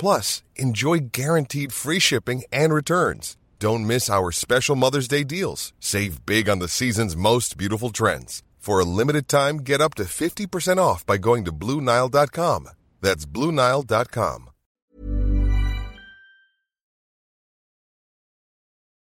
[0.00, 3.36] Plus, enjoy guaranteed free shipping and returns.
[3.58, 5.74] Don't miss our special Mother's Day deals.
[5.78, 8.42] Save big on the season's most beautiful trends.
[8.58, 12.68] For a limited time, get up to 50% off by going to BlueNile.com.
[13.02, 14.46] That's BlueNile.com.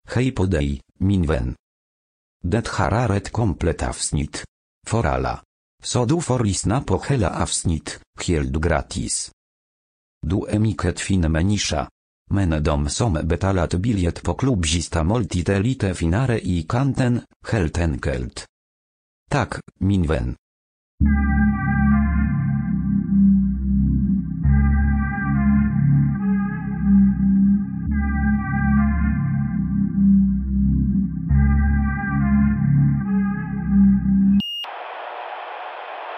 [0.10, 1.56] Hej podej, minwen.
[2.44, 4.44] Det hararet komplet avsnitt.
[4.88, 5.42] For alla.
[5.84, 9.32] Så du får lyssna på hela avsnitt, helt gratis.
[10.22, 11.88] Du emiket fin menisza.
[12.30, 18.46] Men dom som betalat bilet på klubzista multitelite finare i kanten, helt enkelt.
[19.30, 20.36] Tak, minwen.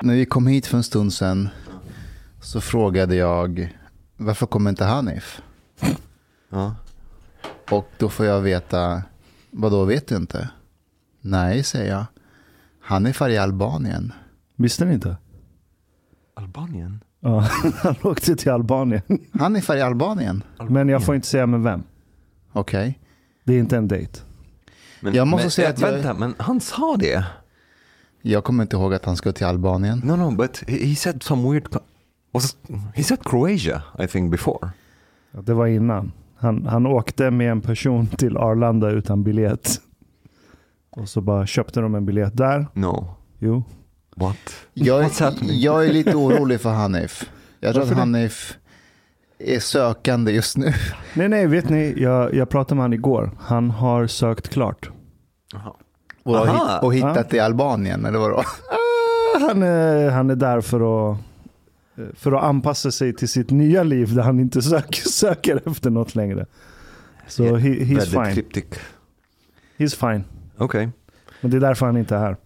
[0.02, 1.50] När vi kom hit för en stund sedan
[2.42, 3.79] så frågade jag
[4.20, 5.42] varför kommer inte Hanif?
[6.50, 6.76] Ja.
[7.72, 9.04] Och då får jag veta,
[9.52, 10.50] vad då vet du inte?
[11.22, 12.06] Nej, säger jag.
[12.82, 14.14] Hanif är i Albanien.
[14.56, 15.18] Visste ni inte?
[16.36, 17.04] Albanien?
[17.20, 17.40] Ja,
[17.84, 19.02] han åkte till Albanien.
[19.40, 20.44] Hanif är i Albanien?
[20.70, 21.84] Men jag får inte säga med vem.
[22.52, 23.00] Okej.
[23.44, 24.20] Det är inte en dejt.
[25.02, 27.26] Men, Jag måste men, säga att jag- Vänta, men han sa det?
[28.22, 30.00] Jag kommer inte ihåg att han skulle till Albanien.
[30.06, 31.68] No, no, but he said some weird...
[32.32, 32.58] Was
[32.96, 34.70] he said Croatia, I think, before.
[35.32, 36.12] Ja, Det var innan.
[36.38, 39.82] Han, han åkte med en person till Arlanda utan biljett.
[40.90, 42.68] Och så bara köpte de en biljett där.
[42.74, 43.14] No.
[43.40, 43.64] Jo.
[44.16, 44.38] What?
[44.74, 45.60] Jag, What's happening?
[45.60, 47.30] jag är lite orolig för Hanif.
[47.60, 48.00] Jag tror Varför att det?
[48.20, 48.58] Hanif
[49.40, 50.74] är sökande just nu.
[51.14, 51.94] Nej, nej, vet ni?
[51.98, 53.32] Jag, jag pratade med han igår.
[53.40, 54.90] Han har sökt klart.
[56.24, 56.74] Och, Aha.
[56.76, 58.38] hit, och hittat i Albanien, eller vadå?
[58.38, 61.18] Ah, Han är, han är där för att,
[62.14, 66.16] för att anpassa sig till sitt nya liv där han inte söker, söker efter något
[66.16, 66.46] längre.
[67.28, 68.34] Så Yeah, he, he's Väldigt fine.
[68.34, 68.66] cryptic.
[69.78, 70.24] He's fine.
[70.58, 70.90] Okej.
[71.42, 72.38] Men det är därför han inte är här.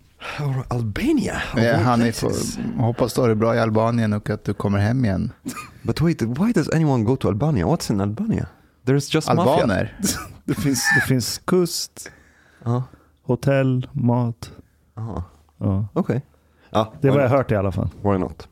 [0.67, 1.41] Albania?
[1.57, 2.57] Eh, all Hanif, places.
[2.77, 5.31] hoppas du har det bra i Albanien och att du kommer hem igen.
[5.81, 7.65] But wait, why does anyone go to Albania?
[7.65, 8.47] What's in Albania?
[8.85, 9.53] There's just mafia.
[9.53, 9.97] Albaner?
[10.45, 12.11] Det finns, det finns kust,
[12.65, 12.83] Ja.
[13.23, 14.51] hotell, mat.
[14.97, 15.23] Aha.
[15.57, 15.87] Ja.
[15.93, 16.21] Okej.
[16.69, 17.89] Ja, Det är vad jag hört i alla fall.
[18.01, 18.47] Why not?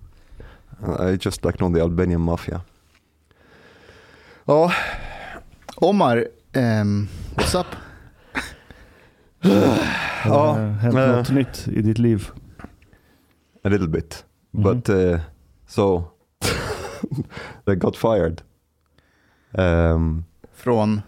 [0.84, 2.62] Uh, I just like know the Albanian mafia.
[4.46, 4.72] Ja,
[5.76, 7.68] Omar, ehm, what's up?
[10.24, 11.18] Har det hänt eh.
[11.18, 12.32] något nytt i ditt liv?
[13.64, 14.26] a little bit.
[14.52, 14.64] Mhm.
[14.64, 15.20] But uh,
[15.68, 16.12] so
[17.66, 18.42] they got fired.
[19.54, 21.02] Um, Från?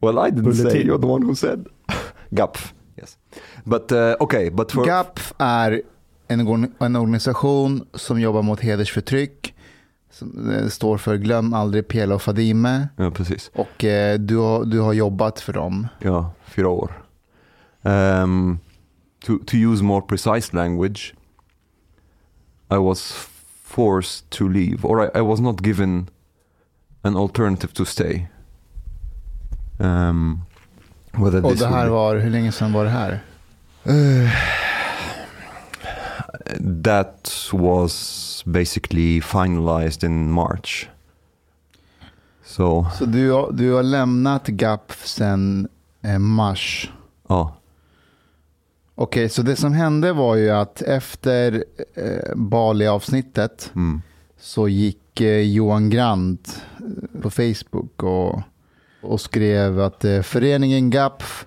[0.00, 0.62] well, I didn't say.
[0.62, 0.86] Bulletin.
[0.86, 1.66] You're the one who said.
[2.34, 2.72] GAPF.
[2.96, 3.18] Yes.
[3.64, 5.82] But uh, okay, but for GAPF är
[6.30, 9.54] en, en organisation som jobbar mot hedersförtryck.
[10.12, 12.88] Som eh, står för Glöm aldrig Pela och Fadime.
[12.96, 13.50] Ja, precis.
[13.54, 15.88] Och eh, du, har, du har jobbat för dem.
[15.98, 17.02] Ja, fyra år.
[17.82, 18.58] Um,
[19.26, 21.14] to, to use more precise language,
[22.70, 23.28] I was
[23.64, 26.06] forced to leave, or I, I was not given
[27.02, 28.26] an alternative to stay.
[29.78, 30.40] Um,
[31.12, 33.20] Och det här var, hur länge sedan var det här?
[33.84, 34.30] be-
[36.84, 40.88] that was basically finalized in March.
[42.44, 45.68] So, Så du, har- du har lämnat GAP sedan
[46.02, 46.90] eh, mars.
[47.28, 47.56] ja.
[48.94, 51.64] Okej, så det som hände var ju att efter
[51.94, 54.02] eh, Bali-avsnittet Mm.
[54.40, 58.40] så gick eh, Johan Grant eh, på Facebook och,
[59.02, 61.46] och skrev att eh, föreningen GAPF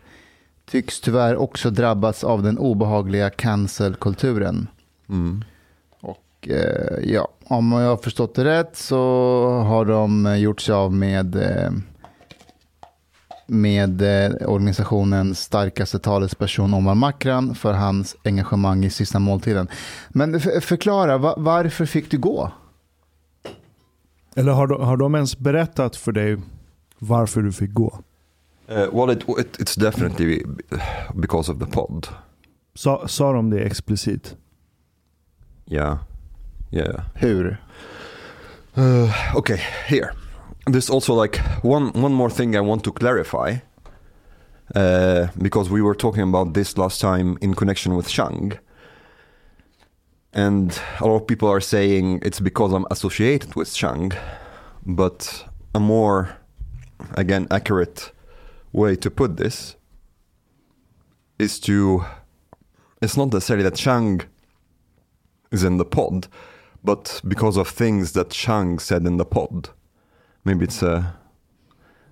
[0.65, 4.67] tycks tyvärr också drabbats av den obehagliga cancelkulturen.
[5.09, 5.43] Mm.
[5.99, 8.97] Och eh, ja, om jag har förstått det rätt så
[9.67, 11.71] har de gjort sig av med, eh,
[13.47, 19.67] med eh, organisationens starkaste talesperson Omar Makran för hans engagemang i sista måltiden.
[20.09, 22.51] Men förklara, va- varför fick du gå?
[24.35, 26.37] Eller har de, har de ens berättat för dig
[26.99, 27.99] varför du fick gå?
[28.71, 30.43] Uh, well, it, it, it's definitely
[31.13, 32.07] because of the pod.
[32.75, 34.35] Sa, sa de det explicit?
[35.67, 35.99] Yeah.
[36.71, 37.03] Yeah.
[37.15, 37.59] Hur?
[38.75, 40.13] Uh, okay, here.
[40.65, 43.57] There's also like one one more thing I want to clarify.
[44.73, 48.57] Uh, because we were talking about this last time in connection with Shang.
[50.33, 54.13] And a lot of people are saying it's because I'm associated with Shang.
[54.85, 55.45] But
[55.75, 56.37] a more,
[57.15, 58.11] again, accurate
[58.71, 59.75] way to put this
[61.37, 62.05] is to.
[63.01, 64.21] It's not necessarily that Shang
[65.53, 66.27] is in the pod,
[66.81, 69.69] but because of things that Shang said in the pod.
[70.43, 71.05] Maybe it's a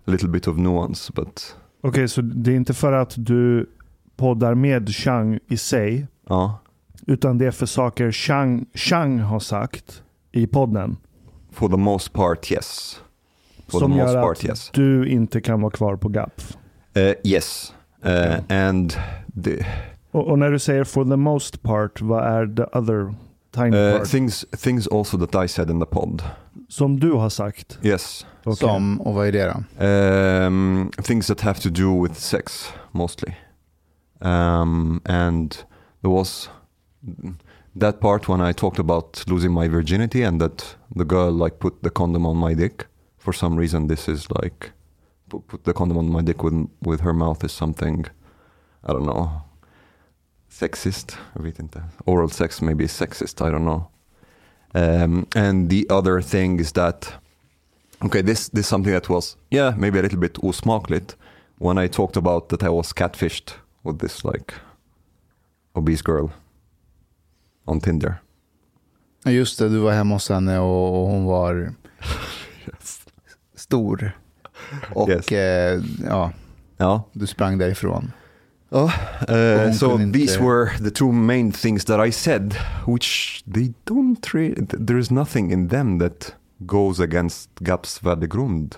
[0.06, 3.70] little bit of nuance, but Okej, så det är inte för att du
[4.16, 6.60] poddar med Chang i sig, ja,
[7.08, 10.98] utan det är för saker Chang, Chang har sagt i podden
[11.52, 13.02] for the most part, yes.
[13.68, 14.70] For som the most gör part, att yes.
[14.74, 16.58] du inte kan vara kvar på GAPF.
[16.98, 17.74] Uh, yes,
[18.06, 18.94] uh, and
[19.44, 19.66] the
[20.12, 23.16] Och, och när du säger for the most part, vad är the other
[23.52, 24.08] tiny uh, part?
[24.08, 26.24] things things also that I said in the pod.
[26.68, 27.80] Som du har sagt.
[27.84, 28.58] Yes, Okej.
[28.58, 29.86] Som, och vad är det då?
[29.86, 33.34] um, things that have to do with sex mostly,
[34.22, 35.52] um, and
[36.02, 36.50] there was
[37.80, 41.82] that part when I talked about losing my virginity and that the girl like put
[41.84, 42.86] the condom on my dick.
[43.20, 44.72] For some reason, this is like
[45.30, 48.06] put, put the condom on my dick with with her mouth is something
[48.84, 49.44] I don't know
[50.52, 51.18] sexist.
[51.34, 51.84] Jag vet inte.
[52.06, 53.42] Oral sex maybe is sexist.
[53.42, 53.84] I don't know.
[54.74, 57.14] Um, and the other thing is that
[58.06, 61.16] okay, this this is something that was yeah maybe a little bit osmakligt
[61.60, 63.54] when I talked about that I was catfished
[63.84, 64.54] with this like
[65.76, 66.30] obese girl
[67.66, 68.22] on Tinder.
[69.26, 71.74] Just det, du var hemma hos henne och, hon var
[73.56, 74.12] stor.
[74.96, 75.32] Och Yes.
[75.32, 76.32] eh, ja,
[76.78, 77.04] Ja.
[77.14, 78.12] du sprang därifrån.
[78.72, 78.92] Oh,
[79.30, 82.56] uh, so inte- these were the two main things that I said,
[82.88, 84.66] which they don't really.
[84.66, 88.76] There is nothing in them that goes against GAPs värdegrund.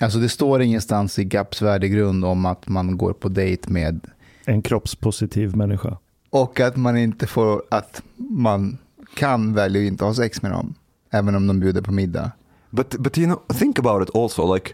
[0.00, 4.00] Alltså det står ingenstans i GAPs värdegrund om att man går på dejt med
[4.44, 5.98] En kroppspositiv människa.
[6.30, 8.78] och att man inte får, att man
[9.14, 10.74] kan välja att inte ha sex med dem.
[11.10, 12.32] Även om de bjuder på middag.
[12.70, 14.54] But but you know, think about it also.
[14.54, 14.72] Like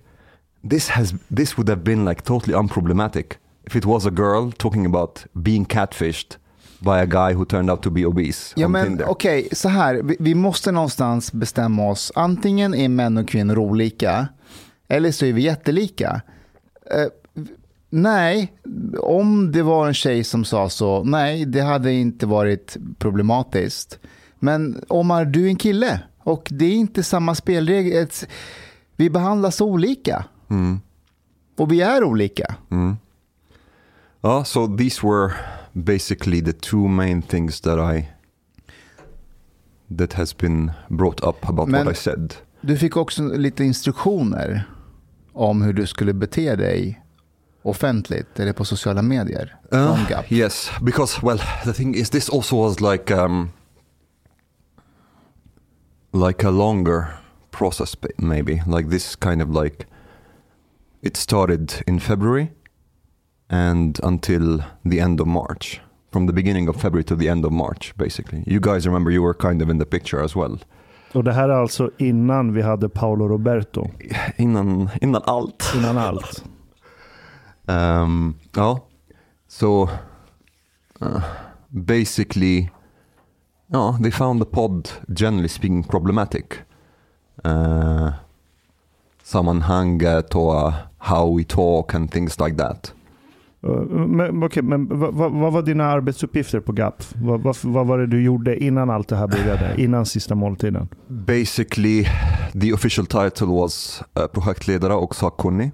[0.71, 3.27] this has this would have been like totally unproblematic
[3.67, 6.37] if it was a girl talking about being catfished
[6.79, 9.95] by a guy who turned out to be obese Ja men okej, så här.
[9.95, 12.13] Vi, vi måste någonstans bestämma oss.
[12.15, 14.29] Antingen är män och kvinnor olika.
[14.89, 16.21] Eller så är vi jättelika.
[16.91, 17.07] Eh,
[17.91, 18.53] nej,
[19.01, 23.99] om det var en tjej som sa så, nej, det hade inte varit problematiskt.
[24.39, 26.01] Men Omar, du är en kille.
[26.19, 28.09] Och det är inte samma spelregler.
[28.97, 30.25] Vi behandlas olika.
[30.51, 30.81] Mm.
[31.57, 32.55] Och vi är olika.
[34.23, 35.35] Uh, so these were
[35.75, 38.09] basically the two main things that I
[39.91, 42.35] that has been brought up about Men- what I said.
[42.61, 44.65] Du fick också lite instruktioner
[45.33, 47.03] om hur du skulle bete dig
[47.63, 49.57] offentligt eller på sociala medier.
[49.73, 50.33] Uh, GAP.
[50.33, 53.51] yes, because well, the thing is, this also was like um,
[56.13, 57.07] like a longer
[57.51, 59.87] process, maybe like this kind of like
[61.03, 62.51] it started in February
[63.49, 65.81] and until the end of March.
[66.13, 68.43] From the beginning of February to the end of March, basically.
[68.47, 70.59] You guys remember you were kind of in the picture as well.
[71.15, 73.91] Och det här är alltså innan vi hade Paolo Roberto.
[74.37, 75.73] Innan, innan allt.
[75.77, 76.45] Innan allt.
[77.69, 78.79] Um, ja,
[79.49, 79.89] so
[81.01, 81.23] uh,
[81.69, 82.71] basically,
[83.67, 86.45] ja, they found the pod generally speaking problematic.
[87.45, 88.13] Uh,
[89.23, 92.93] sammanhanget och uh, how we talk and things like that.
[93.61, 97.05] Men, okay, men vad, vad, var dina arbetsuppgifter på GAP?
[97.23, 99.75] Vad, vad, vad var det du gjorde innan allt det här började?
[99.83, 100.89] Innan sista måltiden?
[101.09, 102.07] Basically,
[102.61, 105.73] the official title was uh, projektledare och sakkunnig.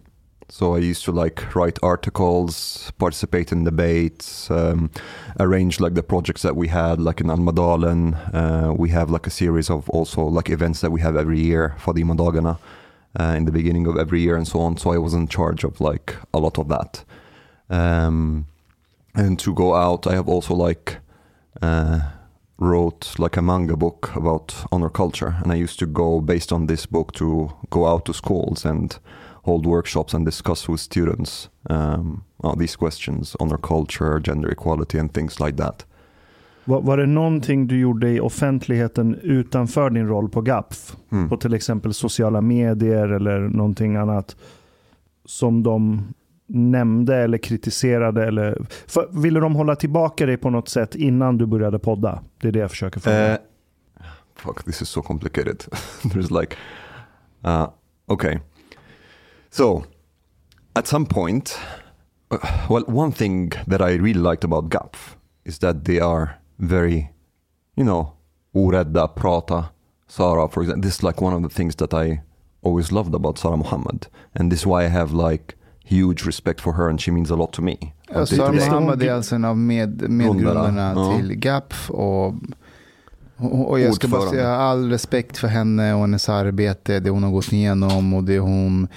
[0.49, 4.91] So I used to like write articles, participate in debates, um,
[5.41, 8.15] arrange like the projects that we had, like in Almadalen.
[8.35, 11.75] Uh, we have like a series of also like events that we have every year
[11.79, 12.59] for the Madagana
[13.19, 14.77] uh, in the beginning of every year and so on.
[14.77, 17.03] So I was in charge of like a lot of that.
[17.73, 18.47] Um,
[19.15, 20.99] and to go out, I have also like
[21.63, 22.01] uh,
[22.59, 26.67] wrote like a manga book about honor culture, and I used to go based on
[26.67, 28.99] this book to go out to schools and
[29.45, 32.25] hold workshops and discuss with students um,
[32.59, 35.87] these questions, honor culture, gender equality, and things like that.
[36.65, 40.97] Var, var det någonting du gjorde i offentligheten utanför din roll på GAPF?
[41.13, 41.29] Mm.
[41.29, 44.37] På till exempel sociala medier eller någonting annat
[45.25, 46.03] som de
[46.53, 48.27] nämnde eller kritiserade?
[48.27, 52.23] Eller, för, ville de hålla tillbaka dig på något sätt innan du började podda?
[52.41, 53.33] Det är det jag försöker fråga.
[53.33, 53.39] Uh,
[54.35, 55.57] fuck, this is so complicated.
[56.03, 56.57] There's like,
[57.45, 57.69] uh,
[58.07, 58.39] okay.
[59.51, 59.85] So,
[60.75, 61.59] at some point,
[62.31, 62.39] uh,
[62.71, 67.11] well, one thing that I really liked about GAPF is that they are very,
[67.77, 68.13] you know,
[68.55, 69.65] orädda, prata.
[70.09, 72.21] Sara, for example, this is like one of the things that I
[72.63, 74.07] always loved about Sara Muhammad.
[74.35, 77.37] And this is why I have like huge respect for her and she means a
[77.37, 77.77] lot to me.
[78.27, 78.55] Sara day.
[78.69, 81.17] Muhammad är alltså en av med, medgrundarna Ja.
[81.17, 81.91] till GAPF.
[81.91, 82.27] Och,
[83.37, 87.23] och och jag ska bara säga all respekt för henne och hennes arbete, det hon
[87.23, 88.89] har gått igenom och det hon...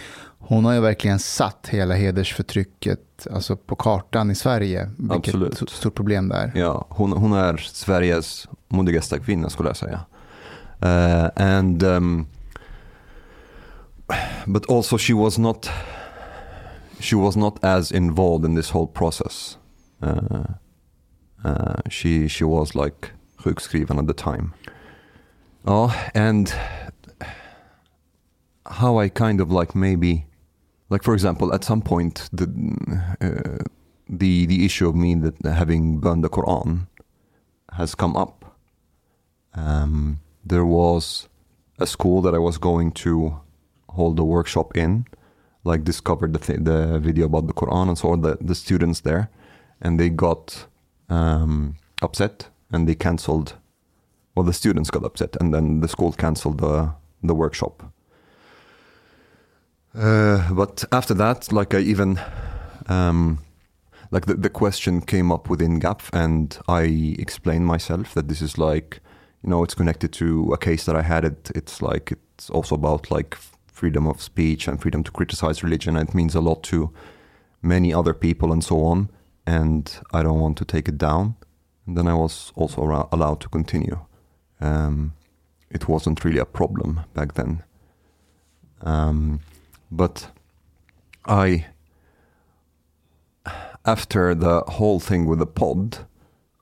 [0.48, 4.90] Hon har ju verkligen satt hela hedersförtrycket alltså på kartan i Sverige.
[4.98, 5.56] Vilket Absolut.
[5.56, 6.52] stort- stort problem där.
[6.56, 10.00] Ja, hon, hon är Sveriges modigaste kvinna skulle jag säga.
[10.84, 12.28] Uh, and um,
[14.46, 15.70] but also she was not
[17.06, 19.58] she was not as involved in this whole process.
[20.02, 20.44] Uh,
[21.44, 24.54] uh, she she was like sjukskriven at the time.
[25.66, 26.54] Oh, and
[28.66, 30.26] how I kind of like maybe
[30.90, 32.48] like for example at some point the
[33.22, 33.64] uh,
[34.10, 36.88] the the issue of me that having burned the Quran
[37.74, 38.58] has come up.
[39.54, 41.30] Um, there was
[41.80, 43.40] a school that I was going to
[43.90, 45.06] hold a workshop in,
[45.66, 49.30] like discovered the th- the video about the Quran and on, the the students there,
[49.82, 50.68] and they got
[51.10, 53.56] um, upset and they cancelled.
[54.36, 56.94] Well, the students got upset, and then the school cancelled the
[57.24, 57.84] the workshop.
[59.94, 62.20] Uh, but after that, like I even
[62.88, 63.40] um,
[64.12, 68.58] like the, the question came up within GAP and I explained myself that this is
[68.58, 69.02] like
[69.44, 72.76] you know it's connected to a case that I had it it's like it's also
[72.76, 73.38] about like
[73.76, 75.98] freedom of speech and freedom to criticize religion.
[75.98, 76.94] It means a lot to
[77.62, 79.10] many other people and so on
[79.46, 81.36] and I don't want to take it down
[81.86, 84.00] and then I was also allow- allowed to continue
[84.62, 85.14] um,
[85.70, 87.64] it wasn't really a problem back then
[88.82, 89.40] um,
[89.92, 90.32] but
[91.26, 91.66] I
[93.86, 96.00] after the whole thing with the pod,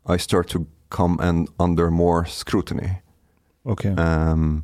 [0.05, 3.00] I start to come and under more scrutiny.
[3.65, 3.98] Okej.
[3.98, 4.63] Um,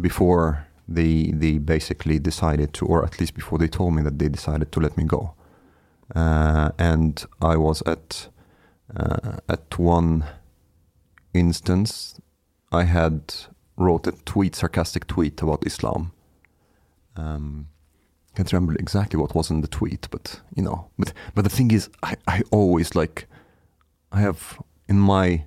[0.00, 4.28] before they they basically decided to, or at least before they told me that they
[4.28, 5.34] decided to let me go.
[6.14, 8.28] Uh, and I was at
[8.94, 10.24] uh, at one
[11.34, 12.20] instance,
[12.70, 13.34] I had
[13.76, 16.12] wrote a tweet, sarcastic tweet about Islam.
[17.16, 17.68] Um,
[18.34, 21.70] can't remember exactly what was in the tweet, but you know, but but the thing
[21.70, 23.26] is, I I always like,
[24.12, 25.44] I have in my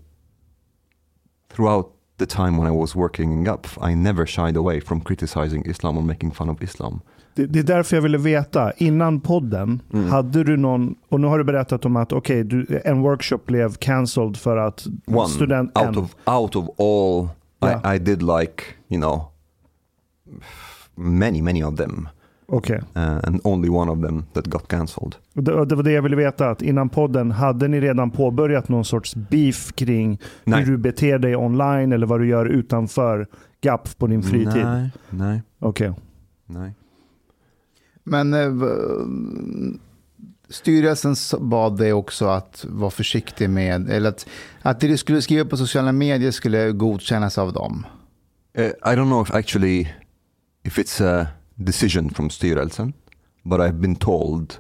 [1.50, 5.66] throughout the time when I was working in GAP, I never shied away from criticizing
[5.66, 7.02] Islam or making fun of Islam.
[7.34, 10.10] Det, det är därför jag ville veta, innan podden, Mm.
[10.10, 13.74] hade du någon, och nu har du berättat om att okej, du- en workshop blev
[13.74, 15.78] cancelled för att One student...
[15.78, 15.98] out en.
[15.98, 17.30] of out of all,
[17.64, 17.94] Yeah.
[17.94, 19.32] I, I did like you know
[20.96, 22.08] many many of them,
[22.52, 22.82] Okej.
[22.96, 25.16] uh, and only one of them that got cancelled.
[25.34, 28.86] Det, det var det jag ville veta, att innan podden, hade ni redan påbörjat någon
[28.86, 30.64] sorts beef kring Nej.
[30.64, 33.28] hur du beter dig online eller vad du gör utanför
[33.62, 34.66] GAP på din fritid?
[34.66, 35.94] Nej, nej, Okej.
[36.46, 36.74] nej.
[38.04, 38.52] Men eh,
[40.50, 44.28] styrelsen bad dig också att vara försiktig med, eller att,
[44.62, 47.86] att det du skulle skriva på sociala medier skulle godkännas av dem.
[48.60, 49.88] Uh, I don't know if actually
[50.64, 51.28] if it's a
[51.60, 52.94] decision from styrelsen,
[53.44, 54.60] but I've been told.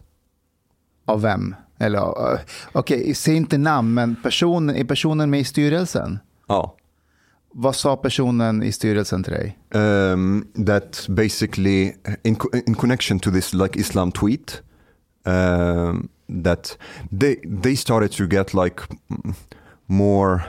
[1.05, 1.55] Av vem?
[1.79, 2.39] Eller, eh,
[2.71, 6.19] okej, säg inte namn, men personen, är personen med i styrelsen?
[6.47, 6.71] Oh,
[7.51, 9.57] Vad sa personen i styrelsen till dig?
[9.73, 12.37] um, that basically in
[12.67, 14.61] in connection to this like Islam tweet,
[15.25, 16.09] um,
[16.43, 16.77] that
[17.19, 18.81] they they started to get like
[19.85, 20.41] more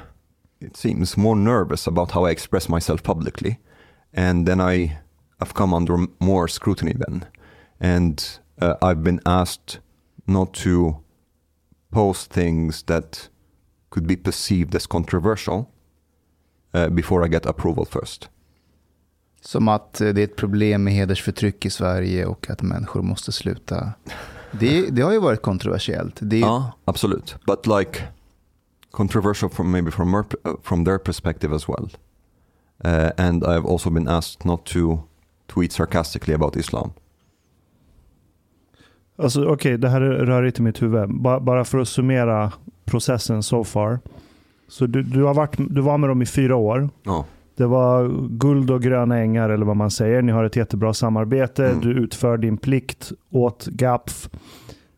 [0.60, 3.58] it seems more nervous about how I express myself publicly
[4.16, 4.98] and then I
[5.40, 7.24] have come under more scrutiny then
[7.80, 9.80] and uh, I've been asked
[10.26, 11.02] not to
[11.90, 13.28] post things that
[13.90, 15.70] could be perceived as controversial
[16.74, 18.28] uh, before I get approval first.
[19.40, 23.32] Som att eh, det är ett problem med hedersförtryck i Sverige och att människor måste
[23.32, 23.92] sluta.
[24.52, 26.18] Det, det har ju varit kontroversiellt.
[26.20, 27.36] Det, Ja, absolut.
[27.46, 28.02] But like
[28.90, 30.24] controversial from maybe from uh,
[30.62, 31.90] from their perspective as well.
[32.84, 35.02] Uh, and I've also been asked not to
[35.54, 36.90] tweet sarcastically about Islam.
[39.16, 41.20] Alltså okej, det här är rörigt i mitt huvud.
[41.22, 42.52] Ba- bara för att summera
[42.84, 43.98] processen so far.
[44.68, 46.88] Så du, du, har varit, du var med dem i fyra år.
[47.02, 47.24] Ja,
[47.56, 50.22] Det var guld och gröna ängar eller vad man säger.
[50.22, 51.66] Ni har ett jättebra samarbete.
[51.68, 51.80] Mm.
[51.80, 54.28] Du utför din plikt åt GAPF.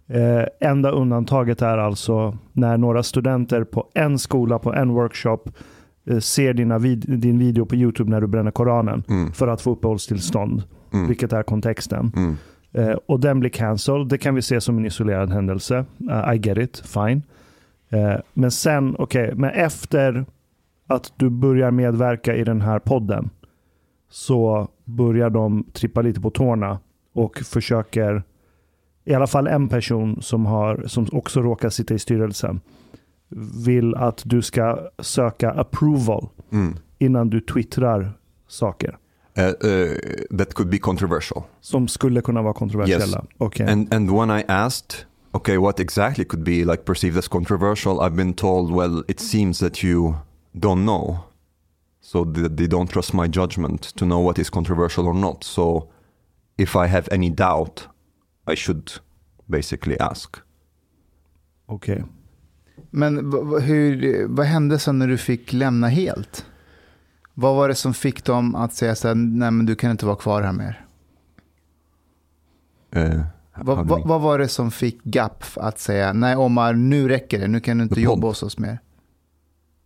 [0.06, 5.38] Eh, enda undantaget är alltså när några studenter på en skola, på en workshop
[6.21, 9.32] ser dina vid- din video på YouTube när du bränner Koranen Mm.
[9.32, 10.62] för att få uppehållstillstånd.
[10.92, 11.09] Mm.
[11.09, 12.12] Vilket är kontexten.
[12.16, 12.37] Mm.
[12.73, 14.09] Eh, och den blir cancelled.
[14.09, 15.85] Det kan vi se som en isolerad händelse.
[16.11, 17.23] Uh, I get it, fine.
[17.90, 20.25] Eh, men sen, okej, men efter
[20.87, 23.30] att du börjar medverka i den här podden
[24.11, 26.78] så börjar de trippa lite på tårna
[27.14, 28.23] och försöker,
[29.04, 32.61] i alla fall en person som, har, som också råkar sitta i styrelsen,
[33.37, 36.77] vill att du ska söka approval Mm.
[36.99, 38.99] innan du twittrar saker
[39.39, 39.97] Uh, uh,
[40.39, 41.43] that could be controversial.
[41.61, 43.25] som skulle kunna vara kontroversiella.
[43.39, 43.67] Okej.
[43.71, 48.17] And and when I asked, okay, what exactly could be like perceived as controversial, I've
[48.17, 50.15] been told, well, it seems that you
[50.53, 51.17] don't know,
[52.01, 55.45] so th- they don't trust my judgment to know what is controversial or not.
[55.45, 55.89] So
[56.59, 57.89] if I have any doubt,
[58.53, 58.91] I should
[59.47, 60.37] basically ask.
[61.67, 62.05] Okej.
[62.91, 66.47] Men hur, vad hände sen när du fick lämna helt?
[67.35, 70.07] Vad var det som fick dem att säga så här, nej men du kan inte
[70.07, 70.87] vara kvar här mer?
[72.97, 73.21] Uh,
[73.57, 77.49] Vad, vad, vad var det som fick GAPF att säga, nej Omar, nu räcker det,
[77.49, 78.30] nu kan du inte The jobba podd.
[78.30, 78.78] hos oss mer?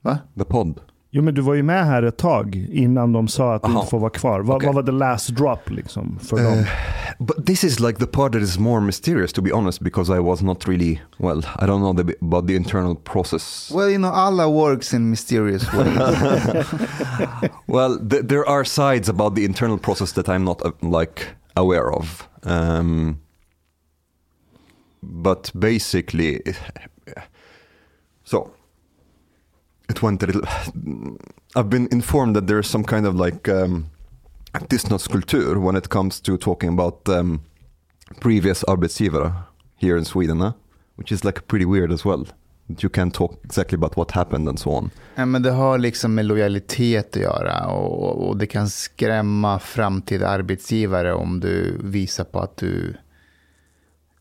[0.00, 0.18] Va?
[0.38, 0.80] the pod.
[1.16, 3.78] Jo men du var ju med här ett tag innan de sa att du Aha.
[3.78, 4.40] inte får vara kvar.
[4.40, 4.66] Vad, Okej.
[4.66, 6.64] vad var the last drop liksom för Eh, dem?
[7.18, 10.18] But this is like the part that is more mysterious, to be honest, because I
[10.18, 11.38] was not really well.
[11.38, 13.70] I don't know the, about the internal process.
[13.74, 15.98] Well, you know, Allah works in mysterious ways.
[17.66, 21.92] Well, th- there are sides about the internal process that I'm not uh, like aware
[21.92, 22.28] of.
[22.44, 23.20] Um,
[25.02, 26.42] but basically,
[28.24, 28.50] so
[29.88, 30.42] it went a little.
[31.56, 33.86] I've been informed that there's some kind of like um,
[34.52, 37.40] tystnadskultur when it comes to talking about um,
[38.20, 39.32] previous arbetsgivare
[39.76, 40.52] here in Sweden, huh?
[40.96, 42.26] which is like pretty weird as well.
[42.78, 44.90] You can't talk exactly about what happened and so on.
[45.14, 50.28] ja, men det har liksom med lojalitet att göra och, och det kan skrämma framtida
[50.28, 52.96] arbetsgivare om du visar på att du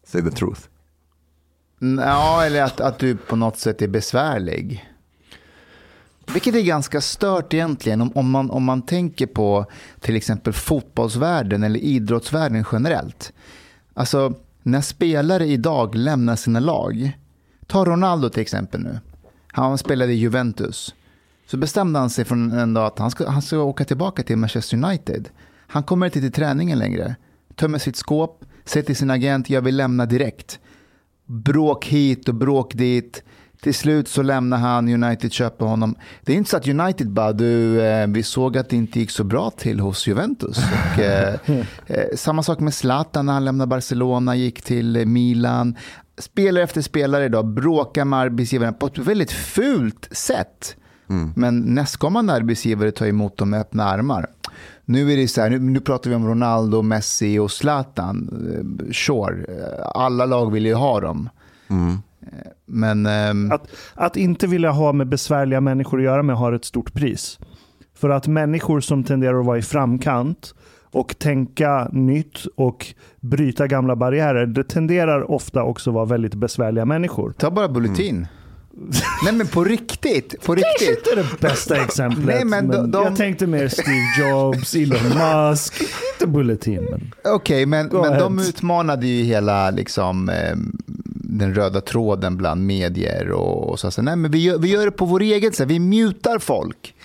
[0.04, 0.62] Say the truth.
[1.80, 4.89] Ja, eller att, att du på något sätt är besvärlig.
[6.33, 9.65] Vilket är ganska stört egentligen om, om, man, om man tänker på
[9.99, 13.33] till exempel fotbollsvärlden eller idrottsvärlden generellt.
[13.93, 14.33] Alltså,
[14.63, 17.11] när spelare idag lämnar sina lag,
[17.67, 18.99] ta Ronaldo till exempel nu.
[19.47, 20.95] Han spelade i Juventus.
[21.47, 24.38] Så bestämde han sig från en dag att han ska, han ska åka tillbaka till
[24.38, 25.29] Manchester United.
[25.67, 27.15] Han kommer inte till träningen längre.
[27.55, 30.59] Tömmer sitt skåp, säger till sin agent, jag vill lämna direkt
[31.25, 33.23] bråk hit och bråk dit.
[33.65, 35.95] Till slut så lämnar han, United köper honom.
[36.23, 39.12] Det är inte så att United bara, du, eh, vi såg att det inte gick
[39.12, 40.58] så bra till hos Juventus.
[40.58, 41.36] Och, eh,
[41.88, 45.75] eh, samma sak med Zlatan när han lämnade Barcelona, gick till eh, Milan.
[46.17, 50.75] Spelare efter spelare idag bråkar med arbetsgivaren på ett väldigt fult sätt.
[51.36, 54.28] Men nästkommande arbetsgivare tar emot dem med öppna armar.
[54.86, 58.30] Nu är det så här, nu, nu pratar vi om Ronaldo, Messi och Zlatan.
[58.88, 59.45] Eh, Sure,
[59.95, 61.30] alla lag vill ju ha dem.
[61.69, 61.75] Eh,
[62.65, 66.65] Men ehm, Att, att inte vilja ha med besvärliga människor att göra med har ett
[66.65, 67.39] stort pris.
[67.97, 70.53] För att människor som tenderar att vara i framkant
[70.91, 72.85] och tänka nytt och
[73.19, 77.33] bryta gamla barriärer, det tenderar ofta också att vara väldigt besvärliga människor.
[77.38, 78.27] ta bara Bulletin.
[79.23, 80.89] Nej men på riktigt, på riktigt.
[80.89, 82.25] Inte det bästa exemplet.
[82.25, 85.73] Nej, men men de- Jag tänkte mer Steve Jobs, Elon Musk,
[86.13, 86.88] inte Bulletin.
[86.91, 87.11] Men...
[87.33, 90.77] Okej, men, Go men de utmanade ju hela liksom, ehm,
[91.29, 93.91] den röda tråden bland medier och, och så.
[93.91, 96.95] så nej, men vi, gör, vi gör det på vår egen sätt, vi mutar folk.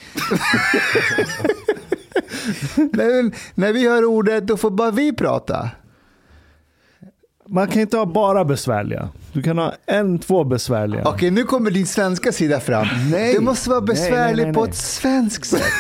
[2.93, 5.71] Men när vi hör ordet, då får bara vi prata.
[7.49, 9.09] Man kan inte ha bara besvärliga.
[9.33, 11.03] Du kan ha en, två besvärliga.
[11.05, 12.87] Okej, nu kommer din svenska sida fram.
[13.11, 13.35] Nej.
[13.35, 15.73] Det måste vara Nej, besvärlig nej, nej, på ett svenskt sätt.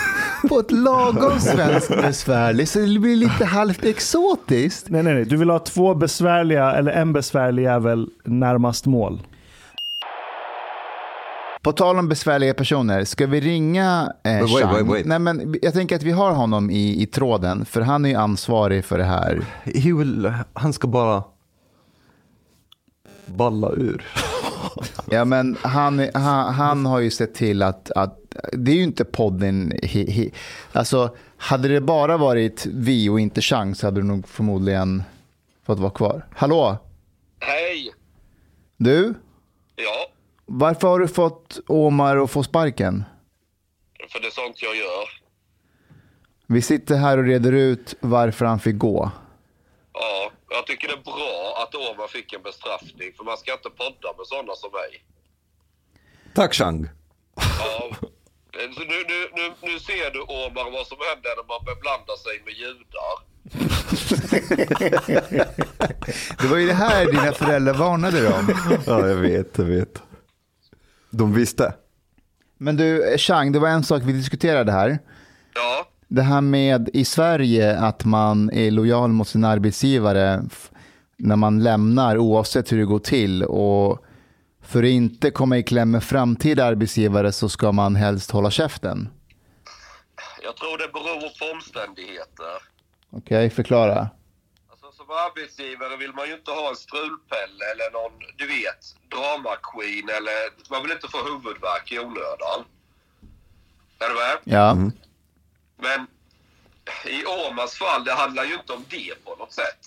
[0.49, 4.91] På ett lagom svenskt besvärlig, så det blir lite halvt exotiskt.
[4.91, 5.25] Nej, nej, nej.
[5.25, 9.23] Du vill ha två besvärliga eller en besvärlig jävel närmast mål.
[11.63, 14.73] På tal om besvärliga personer, ska vi ringa eh, Wait, wait, Chang?
[14.75, 15.07] wait, wait.
[15.07, 18.15] Nej, men jag tänker att vi har honom i, i tråden, för han är ju
[18.15, 19.45] ansvarig för det här.
[19.65, 21.23] He will, han ska bara
[23.27, 24.07] balla ur.
[25.11, 28.20] Ja, men han, han, han har ju sett till att, att
[28.53, 29.73] det är ju inte podden.
[29.83, 30.31] He, he,
[30.73, 35.03] alltså, hade det bara varit vi och inte Chang så hade du nog förmodligen
[35.67, 36.27] fått vara kvar.
[36.37, 36.79] Hallå,
[37.41, 37.95] Hej!
[38.77, 39.15] du?
[39.77, 40.07] Ja,
[40.47, 43.05] Varför har du fått Omar att få sparken?
[44.13, 45.09] för det är sånt jag gör.
[46.47, 49.11] Vi sitter här och reder ut varför han fick gå.
[49.93, 53.71] Ja, jag tycker det är bra att Omar fick en bestraffning, för man ska inte
[53.71, 55.05] podda med sådana som mig.
[56.35, 56.89] Tack Chang.
[57.37, 57.97] Ja.
[58.53, 62.37] Så nu, nu, nu, nu ser du Omar vad som händer när man beblanda sig
[62.45, 63.17] med judar.
[66.43, 68.55] Det var ju det här dina föräldrar varnade dig om.
[68.87, 70.03] Ja, jag vet, jag vet.
[71.11, 71.75] De visste.
[72.59, 74.99] Men du, Chang, det var en sak vi diskuterade här.
[75.55, 80.43] Ja, Det här med i Sverige att man är lojal mot sin arbetsgivare
[81.17, 83.43] när man lämnar oavsett hur det går till.
[83.45, 84.05] Och
[84.71, 89.09] för att inte komma i kläm med framtida arbetsgivare så ska man helst hålla käften.
[90.43, 92.55] jag tror det beror på omständigheter.
[93.11, 94.11] Okej, förklara.
[94.71, 99.57] Alltså, som arbetsgivare vill man ju inte ha en strulpelle eller någon, du vet, drama
[99.71, 100.37] queen eller
[100.71, 102.61] man vill inte få huvudvärk i onödan.
[103.99, 104.37] Är du med?
[104.45, 104.75] Ja,
[105.87, 106.07] Men
[107.05, 109.83] i Omars fall, det handlar ju inte om det på något sätt.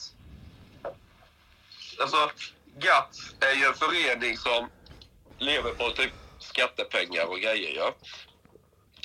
[2.01, 2.17] Alltså,
[2.79, 4.69] GATT är ju en förening som
[5.37, 7.73] lever på typ skattepengar och grejer.
[7.75, 7.95] Ja.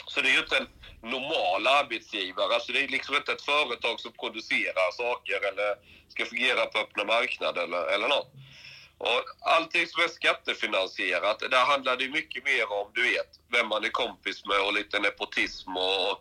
[0.07, 0.69] Så det är ju inte en
[1.03, 2.55] normal arbetsgivare.
[2.55, 5.71] Alltså det är liksom inte ett företag som producerar saker eller
[6.09, 8.31] ska fungera på öppna marknaden eller, eller något.
[8.99, 13.85] Och allting som är skattefinansierat, där handlar det mycket mer om, du vet, vem man
[13.85, 16.13] är kompis med och lite nepotism och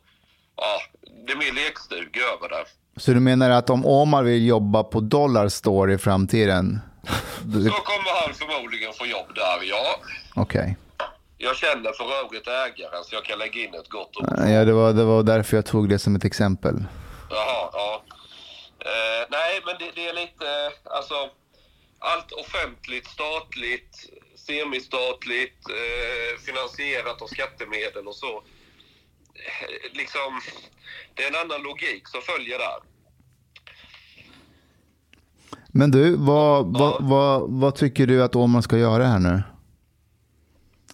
[0.55, 0.81] ja,
[1.25, 2.65] det är mer lekstuga över det.
[2.97, 6.79] så du menar att om Omar vill jobba på Dollar Store i framtiden?
[7.53, 9.99] Så kommer han förmodligen få jobb där, ja.
[10.35, 10.77] Okej.
[11.37, 14.25] Jag känner för övrigt ägaren så jag kan lägga in ett gott ord.
[14.37, 16.75] Ja, det var, det var därför jag tog det som ett exempel.
[17.29, 18.03] Jaha, ja.
[18.79, 21.29] Eh, nej, men det, det är lite, alltså,
[21.99, 28.43] allt offentligt, statligt, semistatligt, eh, finansierat av skattemedel och så.
[29.35, 30.41] Eh, liksom,
[31.13, 32.79] det är en annan logik som följer där.
[35.77, 39.43] Men du, vad, vad, vad, vad tycker du att Omar ska göra här nu?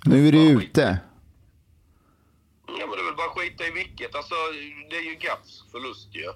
[0.06, 1.00] Nu är du ute.
[2.68, 4.16] Ja, men det är väl bara skita i vilket.
[4.16, 4.36] Alltså,
[4.90, 6.28] det är ju GAPs förlust ju.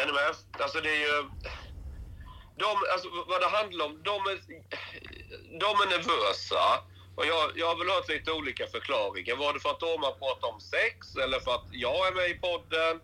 [0.00, 0.34] Är ni med?
[0.62, 1.16] Alltså det är ju...
[2.62, 4.36] De, alltså, vad det handlar om, de är,
[5.64, 6.64] de är nervösa.
[7.16, 9.36] Och jag, jag har väl hört lite olika förklaringar.
[9.36, 12.34] Var det för att Omar pratar om sex eller för att jag är med i
[12.48, 12.94] podden?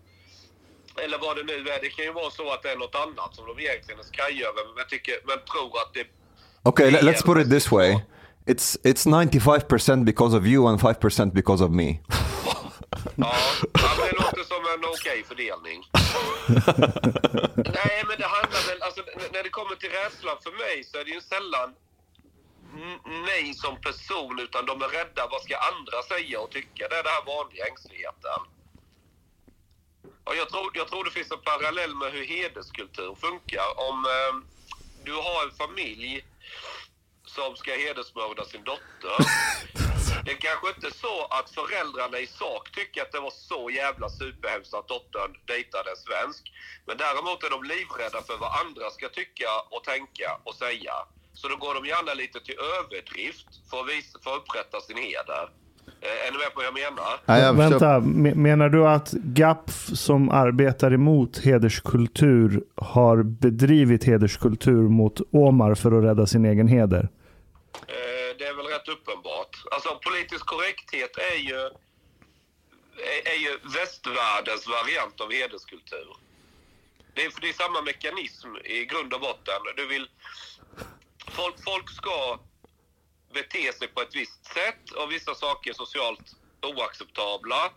[1.05, 1.81] Eller vad det nu är.
[1.81, 4.45] Det kan ju vara så att det är något annat som de egentligen är skraj
[4.45, 4.63] över.
[4.77, 6.05] Men tycker, men tror att det...
[6.63, 8.01] Okay, let, let's put it this way.
[8.47, 12.01] It's it's 95% because of you and 5% because of me.
[13.17, 13.35] Ja,
[13.73, 15.79] men det låter som en okej fördelning.
[17.57, 19.01] Nej, men det handlar väl, alltså
[19.33, 21.69] när det kommer till rädslan för mig så är det ju sällan
[23.31, 26.89] mig som person utan de är rädda, vad ska andra säga och tycka?
[26.89, 28.41] Det är den här vanliga ängsligheten.
[30.25, 33.69] Och jag, tror, jag tror det finns en parallell med hur hederskultur funkar.
[33.89, 34.33] Om eh,
[35.05, 36.25] du har en familj
[37.27, 39.17] som ska hedersmörda sin dotter.
[40.25, 44.09] Det är kanske inte så att föräldrarna i sak tycker att det var så jävla
[44.09, 46.43] superhemskt att dottern dejtade en svensk.
[46.87, 50.95] Men däremot är de livrädda för vad andra ska tycka och tänka och säga.
[51.35, 54.97] Så då går de gärna lite till överdrift för att, visa, för att upprätta sin
[54.97, 55.51] heder.
[56.03, 57.21] Eh, är ni med på vad jag menar?
[57.27, 57.55] Ja, jag.
[57.55, 59.75] Vänta, me- menar du att GAPF
[60.07, 67.09] som arbetar emot hederskultur har bedrivit hederskultur mot Omar för att rädda sin egen heder?
[67.75, 69.53] Eh, Det är väl rätt uppenbart.
[69.73, 71.61] Alltså politisk korrekthet är ju,
[73.15, 76.09] är, är ju västvärldens variant av hederskultur.
[77.15, 79.61] Det är, det är samma mekanism i grund och botten.
[79.77, 80.07] Du vill,
[81.39, 82.17] folk, folk ska
[83.35, 87.73] bete sig på ett visst sätt och vissa saker är socialt oacceptabla.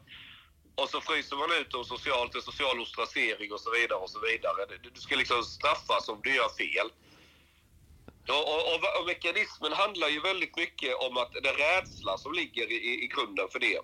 [0.76, 4.10] och så fryser man ut dem socialt, det är social ostracering och så vidare och
[4.10, 4.66] så vidare.
[4.94, 6.90] Du, ska liksom straffas om du gör fel.
[8.30, 12.34] Och, och, och, och mekanismen handlar ju väldigt mycket om att det är rädsla som
[12.34, 13.80] ligger i, i grunden för det.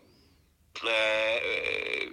[0.88, 2.10] Eh, eh,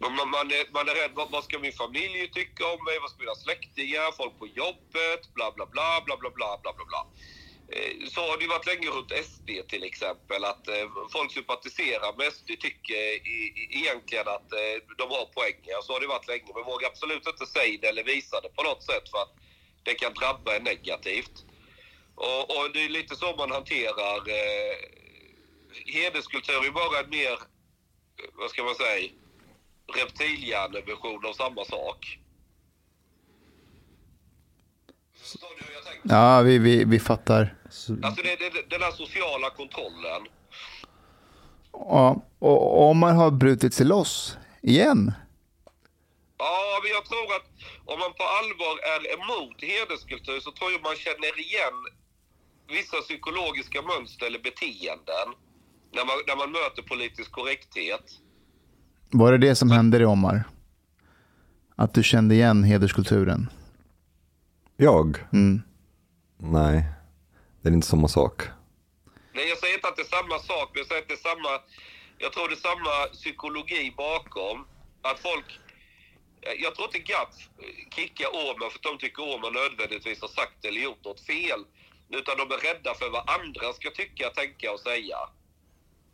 [0.00, 2.98] man, man, man, är, man är rädd, vad, vad ska min familj tycka om mig?
[3.00, 6.84] Vad ska mina släktingar, folk på jobbet, bla bla bla, bla bla bla, bla bla
[6.84, 7.06] bla.
[7.72, 12.16] Eh, så har det ju varit länge runt SD till exempel, att eh, folk sympatiserar
[12.16, 14.50] med SD, tycker eh, egentligen att
[14.98, 15.82] de har poänger.
[15.82, 18.62] Så har det varit länge, men vågar absolut inte säga det eller visa det på
[18.62, 19.34] något sätt för att
[19.82, 21.44] det kan drabba en negativt.
[22.14, 24.76] Och, och det är lite så man hanterar eh,
[25.86, 27.38] hederskultur är bara en mer,
[28.32, 29.10] vad ska man säga,
[29.94, 32.18] reptilhjärneversion av samma sak.
[35.32, 36.08] Förstår du hur jag tänker?
[36.14, 37.54] Ja, vi, vi, vi fattar.
[37.64, 40.22] Alltså det, det, den här sociala kontrollen.
[41.72, 45.12] Ja, och om man har brutit sig loss igen.
[46.38, 47.48] Ja, men jag tror att
[47.92, 51.76] om man på allvar är emot hederskultur så tror jag man känner igen
[52.68, 55.28] vissa psykologiska mönster eller beteenden
[55.92, 58.06] när man, när man möter politisk korrekthet.
[59.10, 60.44] Var det det som hände dig, Omar?
[61.76, 63.50] Att du kände igen hederskulturen?
[64.76, 65.18] Jag?
[65.32, 65.62] Mm.
[66.36, 66.84] Nej,
[67.60, 68.42] det är inte samma sak.
[69.32, 71.28] Nej, jag säger inte att det är samma sak, men jag säger att det är
[71.30, 71.60] samma...
[72.18, 74.66] Jag tror det är samma psykologi bakom.
[75.02, 75.60] Att folk...
[76.58, 77.34] Jag tror inte GAF
[77.94, 81.60] kickar Åman för att de tycker Åman nödvändigtvis har sagt eller gjort något fel.
[82.10, 85.18] Utan de är rädda för vad andra ska tycka, tänka och säga.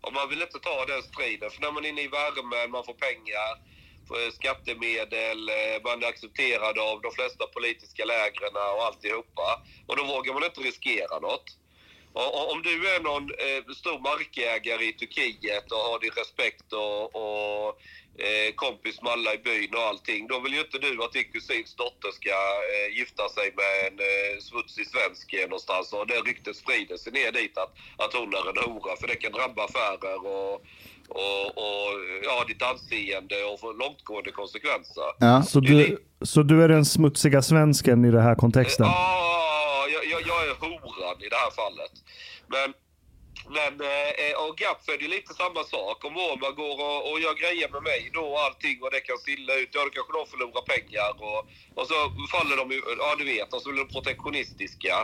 [0.00, 2.84] Och man vill inte ta den striden, för när man är inne i värmen, man
[2.84, 3.50] får pengar,
[4.10, 9.62] Eh, skattemedel, eh, man är accepterad av de flesta politiska lägren och alltihopa.
[9.86, 11.56] Och då vågar man inte riskera något.
[12.12, 16.72] Och, och om du är någon eh, stor markägare i Turkiet och har din respekt
[16.72, 17.80] och, och
[18.18, 21.32] eh, kompis med alla i byn och allting, då vill ju inte du att din
[21.32, 22.36] kusins dotter ska
[22.74, 27.32] eh, gifta sig med en eh, smutsig svensk någonstans och det ryktet sprider sig ner
[27.32, 30.64] dit att, att hon är en hora, för det kan drabba affärer och,
[31.14, 31.88] och, och
[32.24, 35.08] ja, ditt anseende och få långtgående konsekvenser.
[35.18, 35.42] Ja.
[35.42, 38.86] Så du, så du är den smutsiga svensken i den här kontexten?
[38.86, 41.94] Ja, jag, jag, jag är horan i det här fallet.
[42.54, 42.68] Men,
[43.56, 46.04] men eh, och GAPF är lite samma sak.
[46.04, 49.18] Om Åman går och, och gör grejer med mig då och allting och det kan
[49.18, 51.40] silla ut, ja då kanske de förlorar pengar och,
[51.78, 51.96] och så
[52.34, 52.66] faller de
[52.98, 54.94] ja du vet, och så blir de protektionistiska.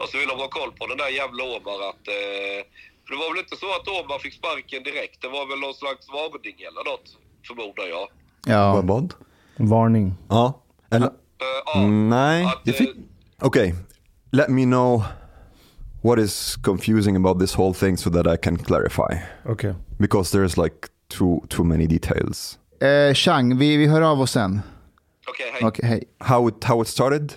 [0.00, 2.04] Och så vill de ha koll på den där jävla Omar att...
[2.08, 2.62] Eh,
[3.10, 5.22] för det var väl inte så att Omar fick sparken direkt?
[5.22, 7.06] Det var väl någon slags varning eller något,
[7.46, 8.08] förmodar jag.
[8.46, 8.82] Ja.
[8.84, 9.14] Vad?
[9.56, 10.14] Varning.
[10.28, 11.06] Ja, eller?
[11.06, 11.12] Eh,
[11.74, 12.86] ja, Nej, eh,
[13.42, 13.74] Okay,
[14.30, 15.02] let me know
[16.02, 19.14] what is confusing about this whole thing so that I can clarify.
[19.44, 19.74] Okej.
[19.98, 22.58] Because there's like too too many details.
[22.80, 24.60] Eh, Chang, vi, vi hör av oss sen.
[25.28, 25.68] Okej, hej.
[25.68, 26.04] Okej, hej.
[26.18, 27.32] How it how it started?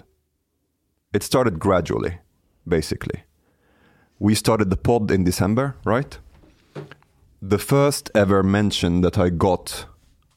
[1.15, 2.17] It started gradually,
[2.63, 3.23] basically.
[4.23, 6.17] We started the pod in December, right?
[7.41, 9.85] The first ever mention that I got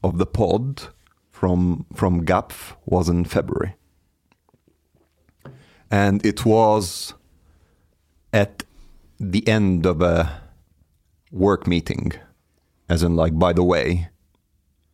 [0.03, 0.89] of the pod
[1.29, 3.75] from from GAPF was in February.
[5.89, 7.13] And it was
[8.33, 8.65] at
[9.21, 10.41] the end of a
[11.31, 12.11] work meeting.
[12.89, 14.09] As in like, by the way,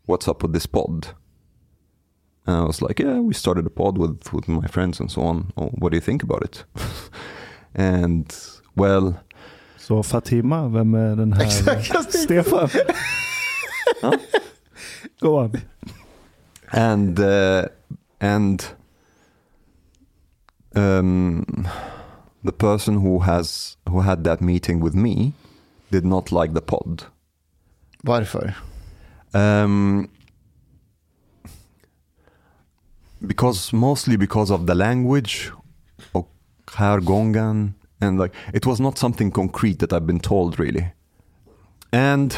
[0.06, 1.15] what's up with this pod?
[2.45, 5.23] And I was like, yeah, we started a pod with, with my friends and so
[5.23, 5.51] on.
[5.58, 6.63] Oh, what do you think about it?
[7.73, 9.14] and well,
[9.78, 11.50] Så Fatima, vem är den här?
[12.12, 12.70] Stefan?
[15.20, 15.52] Go on.
[16.72, 17.66] and uh,
[18.20, 18.66] and
[20.76, 21.68] um,
[22.44, 25.34] the person who has who had that meeting with me
[25.92, 27.04] did not like the pod.
[28.02, 28.56] Varför?
[29.34, 30.08] Um,
[33.20, 35.52] because mostly because of the language
[36.12, 36.30] och
[36.66, 40.92] jargongen and like it was not something concrete that I've been told really.
[41.92, 42.38] And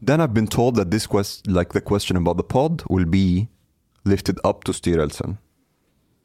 [0.00, 3.48] then I've been told that this quest like the question about the pod will be
[4.04, 5.38] lifted up to styrelsen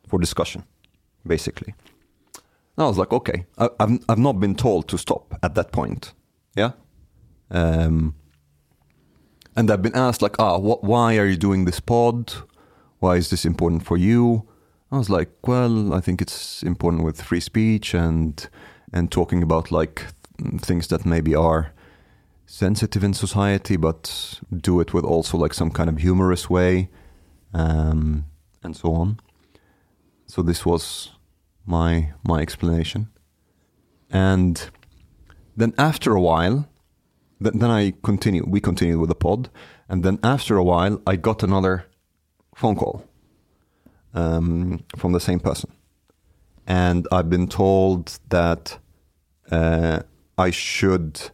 [0.08, 0.64] for discussion
[1.26, 1.74] basically.
[2.78, 5.72] And I was like, okay, I, I've I've not been told to stop at that
[5.72, 6.14] point.
[6.56, 6.72] Yeah.
[7.52, 8.16] Um,
[9.56, 12.34] and I've been asked like, ah, what, why are you doing this pod?
[13.00, 14.48] Why is this important for you?
[14.92, 18.50] I was like, well, I think it's important with free speech and
[18.92, 20.06] and talking about like
[20.38, 21.74] th- things that maybe are
[22.48, 26.90] sensitive in society, but do it with also like some kind of humorous way,
[27.54, 28.26] um,
[28.64, 29.20] and so on.
[30.26, 31.12] So this was
[31.66, 33.10] my my explanation,
[34.10, 34.72] and
[35.56, 36.68] then after a while,
[37.44, 38.48] th- then I continued.
[38.50, 39.50] We continued with the pod,
[39.88, 41.86] and then after a while, I got another
[42.56, 43.09] phone call
[44.14, 45.72] um, from the same person,
[46.66, 48.80] and I've been told that
[49.52, 50.00] uh,
[50.38, 51.32] I should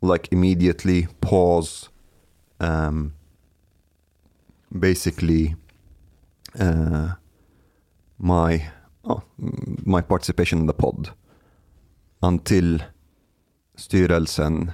[0.00, 1.88] like immediately pause,
[2.60, 3.12] um,
[4.78, 5.56] basically,
[6.58, 7.14] uh,
[8.18, 8.70] my
[9.04, 9.22] oh,
[9.84, 11.10] my participation in the pod
[12.22, 12.78] until
[13.76, 14.72] styrelsen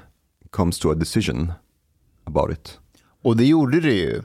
[0.51, 1.53] comes to a decision
[2.27, 2.79] about it.
[3.23, 4.23] Och det gjorde det ju.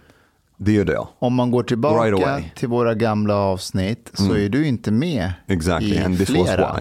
[0.62, 1.08] Det gjorde jag.
[1.19, 4.45] Om man går tillbaka Right till våra gamla avsnitt så Mm.
[4.45, 6.80] är du inte med Exactly, i and flera.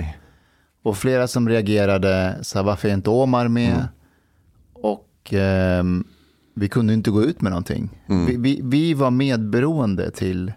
[0.83, 3.73] Och flera som reagerade, så här, varför är inte Omar med?
[3.73, 3.85] Mm.
[4.75, 6.05] Och ehm,
[6.55, 7.91] vi kunde inte gå ut med någonting.
[8.09, 8.27] Mm.
[8.27, 10.53] Vi, vi, vi var medberoende till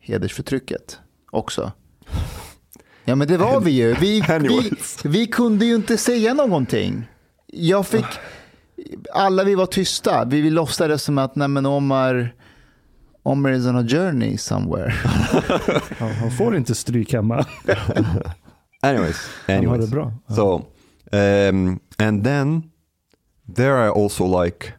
[0.00, 0.98] hedersförtrycket
[1.30, 1.72] också.
[3.04, 3.94] Ja men det var vi ju.
[3.94, 4.72] Vi, vi,
[5.04, 7.04] vi kunde ju inte säga någonting.
[7.46, 8.04] Jag fick,
[9.14, 10.24] alla vi var tysta.
[10.24, 12.34] Vi, vi låtsades som att, nej men Omar,
[13.24, 14.92] Omar is on a journey somewhere.
[16.00, 17.46] Ja, han får inte stryk hemma.
[18.82, 19.84] Anyways, Han anyways.
[19.84, 20.12] det bra.
[20.28, 20.34] Ja.
[20.34, 20.66] So,
[21.12, 22.70] um, and then
[23.54, 24.72] there I also like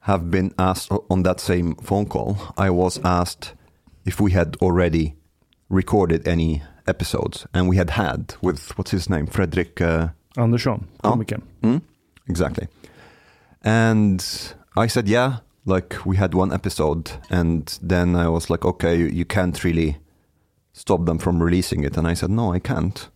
[0.00, 2.36] have been asked on that same phone call.
[2.58, 3.54] I was asked
[4.04, 5.14] if we had already
[5.70, 9.80] recorded any episodes, and we had had with what's his name, Fredrik.
[9.80, 11.10] Uh, Andersson, Ja.
[11.10, 11.42] komikern.
[11.62, 11.80] Mm,
[12.28, 12.66] exactly.
[13.64, 14.20] And
[14.76, 17.12] I said, yeah, like we had one episode.
[17.30, 19.98] And then I was like, okay, you, you can't really
[20.72, 21.96] stop them from releasing it.
[21.96, 23.08] And I said, no, I can't.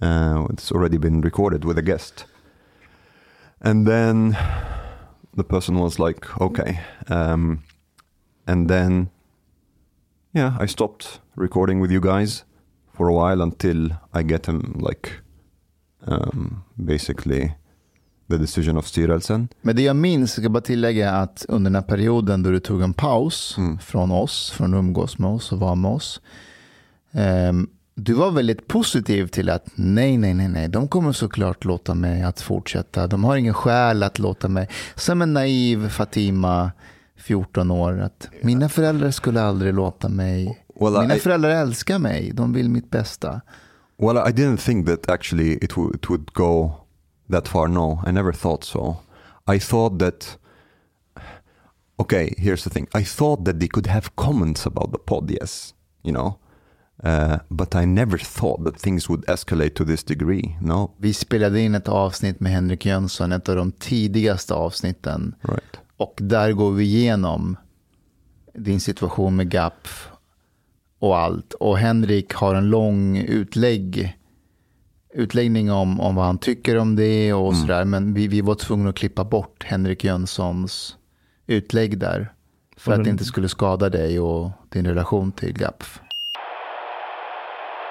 [0.00, 2.24] Uh, it's already been recorded with a guest.
[3.60, 4.36] And then
[5.34, 6.80] the person was like, okay.
[7.08, 7.64] Um,
[8.46, 9.10] and then,
[10.32, 12.44] yeah, I stopped recording with you guys
[12.92, 15.20] for a while until I get them like
[16.06, 17.54] um, basically
[18.30, 19.48] the decision of styrelsen.
[19.62, 22.60] Men det jag minns, jag ska bara tillägga att under den här perioden då du
[22.60, 23.78] tog en paus Mm.
[23.78, 26.20] från oss, från att umgås med oss och vara med oss.
[27.12, 31.94] ehm, du var väldigt positiv till att nej, nej, nej, nej, de kommer såklart låta
[31.94, 33.06] mig att fortsätta.
[33.06, 34.68] De har ingen skäl att låta mig.
[34.94, 36.70] Som en naiv Fatima,
[37.16, 40.64] 14 år, att mina föräldrar skulle aldrig låta mig.
[40.80, 43.40] Well, Mina I- föräldrar älskar mig, de vill mitt bästa.
[43.98, 45.62] Well, I didn't think that actually it,
[45.94, 46.72] it would go
[47.30, 47.68] that far.
[47.68, 48.96] No, I never thought so.
[49.46, 50.36] I thought that.
[51.98, 52.86] Okay, here's the thing.
[52.94, 56.38] I thought that they could have comments about the pod, yes, you know,
[57.04, 60.56] uh, but I never thought that things would escalate to this degree.
[60.62, 65.34] No, Vi spelade in ett avsnitt med Henrik Jönsson, ett av de tidigaste avsnitten.
[65.42, 65.76] right.
[65.96, 67.56] Och där går vi igenom
[68.54, 69.88] din situation med GAP
[70.98, 71.52] och allt.
[71.52, 74.16] Och Henrik har en lång utlägg,
[75.14, 77.84] utläggning om, om vad han tycker om det och sådär.
[77.84, 80.96] Men vi, vi var tvungna att klippa bort Henrik Jönssons
[81.46, 82.32] utlägg där.
[82.76, 85.82] För att det inte skulle skada dig och din relation till GAP.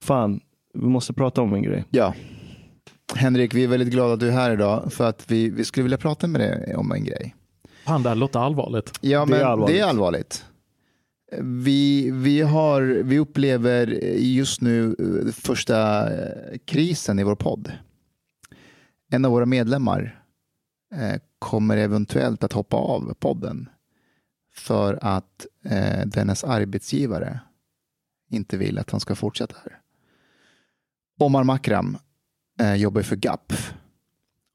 [0.04, 0.40] Fan,
[0.74, 1.86] vi måste prata om en grej.
[1.90, 2.14] Ja.
[3.16, 4.94] Henrik, vi är väldigt glada att du är här idag.
[4.94, 7.36] För att vi, vi skulle vilja prata med dig om en grej.
[7.86, 8.92] Fan, det här låter allvarligt.
[9.02, 9.76] Ja, Det är men allvarligt.
[9.76, 10.46] det är allvarligt.
[11.38, 13.88] Vi, vi, har, vi upplever
[14.18, 17.72] just nu eh, första eh, krisen i vår podd.
[19.12, 20.24] En av våra medlemmar
[20.96, 23.70] eh, kommer eventuellt att hoppa av podden
[24.54, 27.40] för att eh, dennes arbetsgivare
[28.30, 29.80] inte vill att han ska fortsätta här.
[31.20, 31.98] Omar Makram
[32.60, 33.74] eh, jobbar för GAPF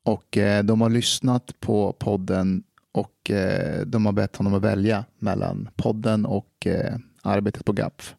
[0.04, 2.62] och eh, de har lyssnat på podden
[2.94, 8.14] och eh, de har bett honom att välja mellan podden och eh, arbetet på GAPF.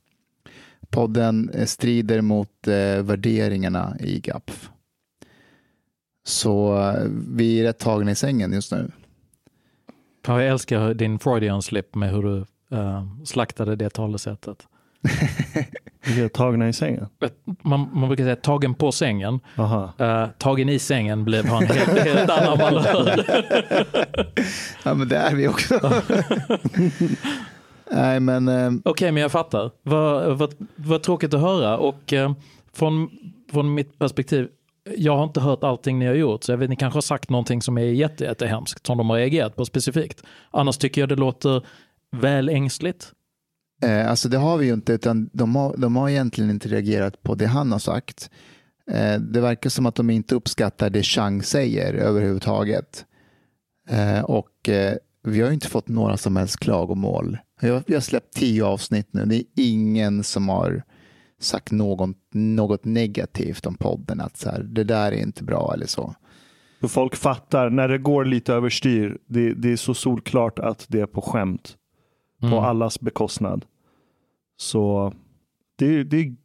[0.90, 4.70] Podden eh, strider mot eh, värderingarna i GAPF.
[6.24, 8.92] Så eh, vi är rätt tagna i sängen just nu.
[10.28, 12.46] Jag älskar din Freudian slip med hur du
[12.78, 14.68] eh, slaktade det talesättet.
[16.06, 17.08] Vi är tagna i sängen.
[17.62, 19.40] Man, man brukar säga tagen på sängen.
[19.58, 19.94] Aha.
[20.02, 23.26] Uh, tagen i sängen blev han helt, helt annan valör.
[24.84, 25.80] Ja, men det är vi också.
[27.92, 29.72] Nej, men eh, Okej, men jag fattar.
[29.84, 31.78] Vad, vad, vad tråkigt att höra.
[31.78, 32.34] Och eh,
[32.74, 33.10] från,
[33.52, 34.48] från mitt perspektiv,
[34.98, 37.30] jag har inte hört allting ni har gjort, så jag vet ni kanske har sagt
[37.30, 40.24] någonting som är jätte, jättehemskt, som de har reagerat på specifikt.
[40.52, 41.66] Annars tycker jag det låter
[42.12, 43.12] väl ängsligt.
[43.82, 47.24] Eh, alltså det har vi ju inte, utan de har, de har egentligen inte reagerat
[47.24, 48.30] på det han har sagt.
[48.92, 53.06] Eh, det verkar som att de inte uppskattar det Chang säger överhuvudtaget.
[53.90, 57.38] Eh, och eh, vi har ju inte fått några som helst klagomål.
[57.62, 59.26] Jag, vi har släppt tio avsnitt nu.
[59.26, 60.84] Det är ingen som har
[61.40, 64.22] sagt någon, något negativt om podden.
[64.22, 66.16] Att så här, det där är inte bra eller så.
[66.82, 71.00] För folk fattar, när det går lite överstyr, det, det är så solklart att det
[71.00, 71.76] är på skämt.
[72.40, 72.60] På Mm.
[72.60, 73.66] allas bekostnad.
[74.58, 75.14] Så
[75.76, 76.36] det, det är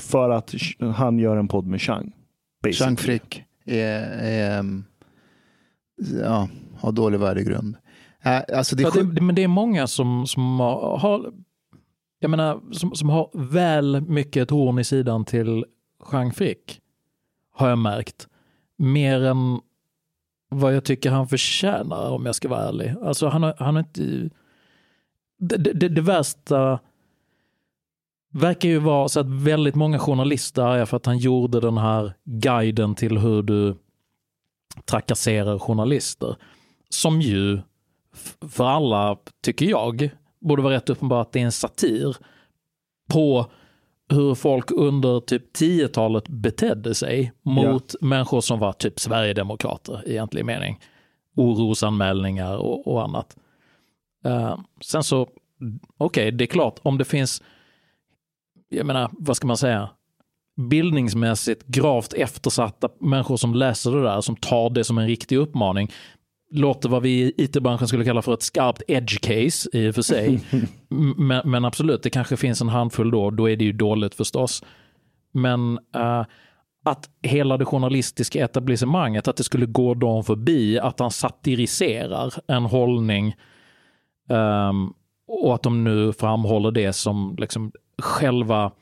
[0.00, 0.54] för att
[0.96, 2.12] han gör en podd med Chang.
[2.62, 2.86] basically.
[2.88, 4.84] Chang Frick är, är, ehm,
[6.22, 6.48] ja,
[6.78, 7.76] har dålig värdegrund.
[8.22, 11.32] Äh, alltså det är Ja, det, men det är många som, som har,
[12.18, 15.64] jag menar, som, som har väl mycket horn i sidan till
[16.12, 16.80] Jean Frick.
[17.52, 18.28] Har jag märkt.
[18.78, 19.60] Mer än
[20.50, 22.94] vad jag tycker han förtjänar om jag ska vara ärlig.
[23.02, 24.30] Alltså han har, han har inte...
[25.38, 26.78] Det, det, det värsta
[28.32, 32.14] verkar ju vara så att väldigt många journalister är för att han gjorde den här
[32.24, 33.76] guiden till hur du
[34.84, 36.36] trakasserar journalister.
[36.88, 37.60] Som ju
[38.50, 40.10] för alla, tycker jag,
[40.40, 42.16] borde vara rätt uppenbart att det är en satir
[43.08, 43.46] på
[44.08, 50.44] hur folk under typ 10-talet betedde sig mot människor som var typ Sverigedemokrater i egentlig
[50.44, 50.80] mening.
[51.36, 53.36] Orosanmälningar och, och annat.
[54.26, 55.28] Eh, sen så,
[55.98, 57.42] okej, det är klart, om det finns,
[58.68, 59.88] jag menar, vad ska man säga,
[60.56, 65.90] bildningsmässigt gravt eftersatta människor som läser det där, som tar det som en riktig uppmaning,
[66.50, 70.02] låter vad vi i it-branschen skulle kalla för ett skarpt edge case i och för
[70.02, 70.40] sig.
[71.16, 74.64] Men, men absolut, det kanske finns en handfull då, då är det ju dåligt förstås.
[75.32, 76.24] Men eh,
[76.84, 82.64] att hela det journalistiska etablissemanget, att det skulle gå dem förbi, att han satiriserar en
[82.64, 83.34] hållning
[84.28, 84.94] Um,
[85.28, 87.72] och att de nu framhåller det som liksom
[88.02, 88.72] själva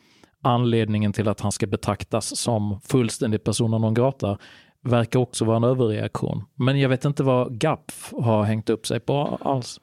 [0.42, 4.38] anledningen till att han ska betraktas som fullständig persona non grata
[4.80, 6.44] verkar också vara en överreaktion.
[6.54, 9.80] Men jag vet inte vad GAPF har hängt upp sig på alls.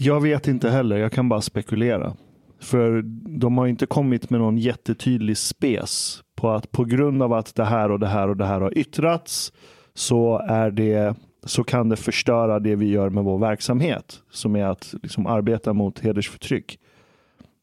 [0.00, 2.16] Jag vet inte heller, jag kan bara spekulera.
[2.60, 3.02] För
[3.38, 7.64] de har inte kommit med någon jättetydlig spes på att på grund av att det
[7.64, 9.52] här och det här och det här har yttrats
[9.94, 14.64] så är det så kan det förstöra det vi gör med vår verksamhet som är
[14.64, 16.78] att liksom arbeta mot hedersförtryck.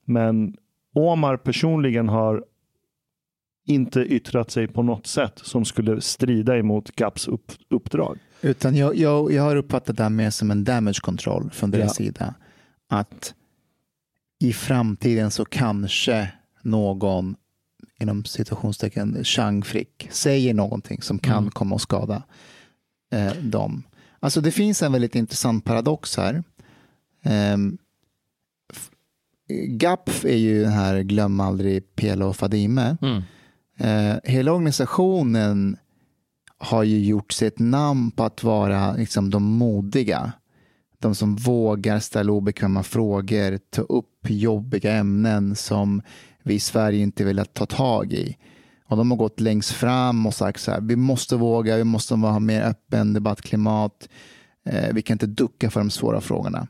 [0.06, 0.58] Men
[0.96, 2.44] Omar personligen har
[3.66, 8.18] inte yttrat sig på något sätt som skulle strida emot GAPs upp, uppdrag.
[8.42, 12.00] Utan jag, jag, jag har uppfattat det här mer som en damage control från deras
[12.00, 12.06] Ja.
[12.06, 12.34] sida.
[12.90, 13.34] Att
[14.40, 17.36] i framtiden så kanske någon
[18.02, 21.52] inom situationstecken Chang Frick säger någonting som kan Mm.
[21.52, 22.24] komma att skada
[23.12, 23.84] eh, dem.
[24.20, 26.44] Alltså det finns en väldigt intressant paradox här.
[28.74, 28.90] F-
[29.68, 32.98] GAPF är ju den här glöm aldrig Pela och Fadime.
[33.02, 33.22] Mm.
[33.78, 35.78] Eh, hela organisationen
[36.58, 40.32] har ju gjort sig ett namn på att vara liksom, de modiga.
[41.00, 46.02] De som vågar ställa obekväma frågor, ta upp jobbiga ämnen som
[46.44, 48.38] vi i Sverige inte velat ta tag i.
[48.90, 52.16] Och de har gått längst fram och sagt så här, vi måste våga, vi måste
[52.16, 54.10] ha mer öppen debattklimat.
[54.66, 56.68] Eh, vi kan inte ducka för de svåra frågorna.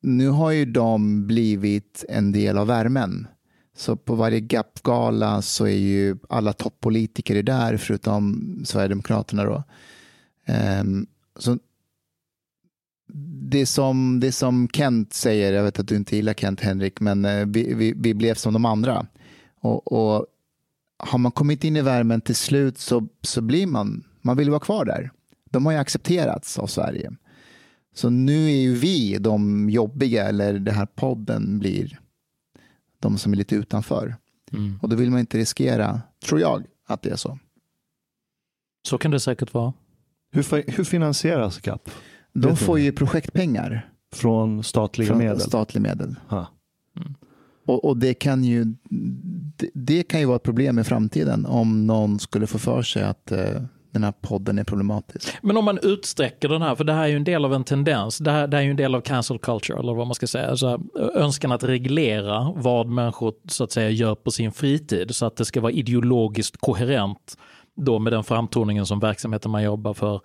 [0.00, 3.26] Nu har ju de blivit en del av värmen.
[3.76, 9.62] Så på varje GAP-gala så är ju alla toppolitiker där förutom Sverigedemokraterna då.
[10.46, 10.84] Eh,
[11.38, 11.58] så
[13.50, 17.24] det som, det som Kent säger, jag vet att du inte gillar Kent Henrik, men
[17.24, 19.06] eh, vi, vi, vi blev som de andra.
[19.60, 20.26] Och, och
[21.06, 24.60] har man kommit in i värmen till slut så, så blir man, man vill vara
[24.60, 25.10] kvar där.
[25.50, 27.12] De har ju accepterats av Sverige.
[27.94, 31.98] Så nu är ju vi de jobbiga, eller den här podden blir
[32.98, 34.16] de som är lite utanför.
[34.52, 34.78] Mm.
[34.82, 37.38] Och då vill man inte riskera, tror jag, att det är så.
[38.88, 39.72] Så kan det säkert vara.
[40.32, 41.90] Hur, hur finansieras GAP?
[42.32, 45.40] De får ju projektpengar Från statliga från medel?
[45.40, 46.16] statliga medel.
[46.28, 46.46] Ha.
[47.66, 48.64] Och, och det, kan ju,
[49.56, 53.02] det, det kan ju vara ett problem i framtiden om någon skulle få för sig
[53.02, 55.36] att eh, den här podden är problematisk.
[55.42, 57.64] Men om man utsträcker den här, för det här är ju en del av en
[57.64, 60.14] tendens, det här, det här är ju en del av cancel culture, eller vad man
[60.14, 60.50] ska säga.
[60.50, 60.80] Alltså,
[61.14, 65.44] önskan att reglera vad människor så att säga gör på sin fritid, så att det
[65.44, 67.36] ska vara ideologiskt koherent
[67.76, 70.20] då med den framtoningen som verksamheten man jobbar för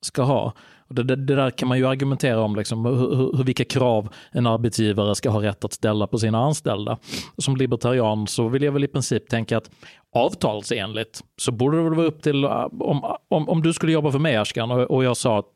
[0.00, 0.52] ska ha.
[0.88, 4.08] Och det, det, det där kan man ju argumentera om, liksom, hur, hur, vilka krav
[4.32, 6.98] en arbetsgivare ska ha rätt att ställa på sina anställda.
[7.38, 9.70] Som libertarian så vill jag väl i princip tänka att
[10.14, 14.12] avtalsenligt så borde det väl vara upp till, eh, om, om, om du skulle jobba
[14.12, 15.46] för mig Ashkan och, och jag sa att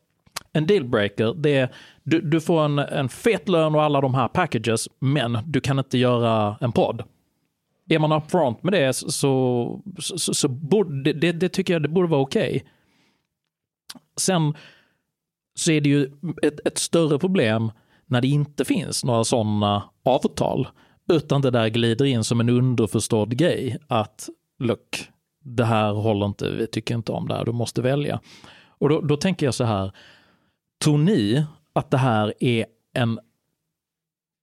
[0.53, 1.69] en dealbreaker, det är
[2.03, 5.79] du, du får en, en fet lön och alla de här packages, men du kan
[5.79, 7.03] inte göra en podd.
[7.89, 11.89] Är man upfront med det så, så, så, så borde, det, det, tycker jag det
[11.89, 12.63] borde vara okej.
[14.17, 14.53] Sen
[15.55, 17.71] så är det ju ett, ett större problem
[18.05, 20.67] när det inte finns några sådana avtal.
[21.11, 24.29] Utan det där glider in som en underförstådd grej att
[24.59, 25.09] look,
[25.43, 28.19] det här håller inte, vi tycker inte om det här, du måste välja.
[28.67, 29.91] Och då, då tänker jag så här,
[30.83, 33.19] tror ni att det här är en,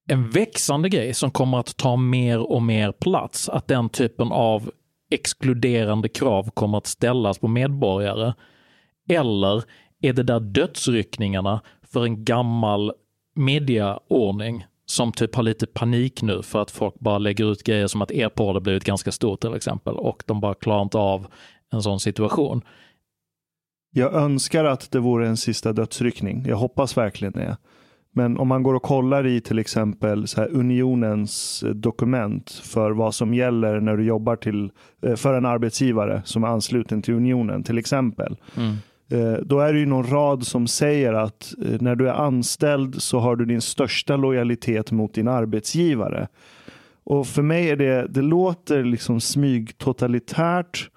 [0.09, 3.49] en växande grej som kommer att ta mer och mer plats?
[3.49, 4.71] Att den typen av
[5.11, 8.33] exkluderande krav kommer att ställas på medborgare?
[9.15, 9.63] Eller
[10.01, 12.93] är det där dödsryckningarna för en gammal
[13.35, 18.01] mediaordning som typ har lite panik nu för att folk bara lägger ut grejer som
[18.01, 21.27] att e-porr har blivit ganska stort till exempel och de bara klarar inte av
[21.71, 22.61] en sån situation.
[23.93, 26.45] Jag önskar att det vore en sista dödsryckning.
[26.47, 27.57] Jag hoppas verkligen det.
[28.13, 33.79] Men om man går och kollar i till exempel unionens dokument för vad som gäller
[33.79, 34.71] när du jobbar till,
[35.05, 38.37] eh, för en arbetsgivare som är ansluten till unionen till exempel.
[38.57, 38.75] Mm.
[39.11, 43.01] Eh, då är det ju någon rad som säger att eh, när du är anställd
[43.01, 46.27] så har du din största lojalitet mot din arbetsgivare.
[47.03, 50.89] Och för mig är det, det låter liksom smygtotalitärt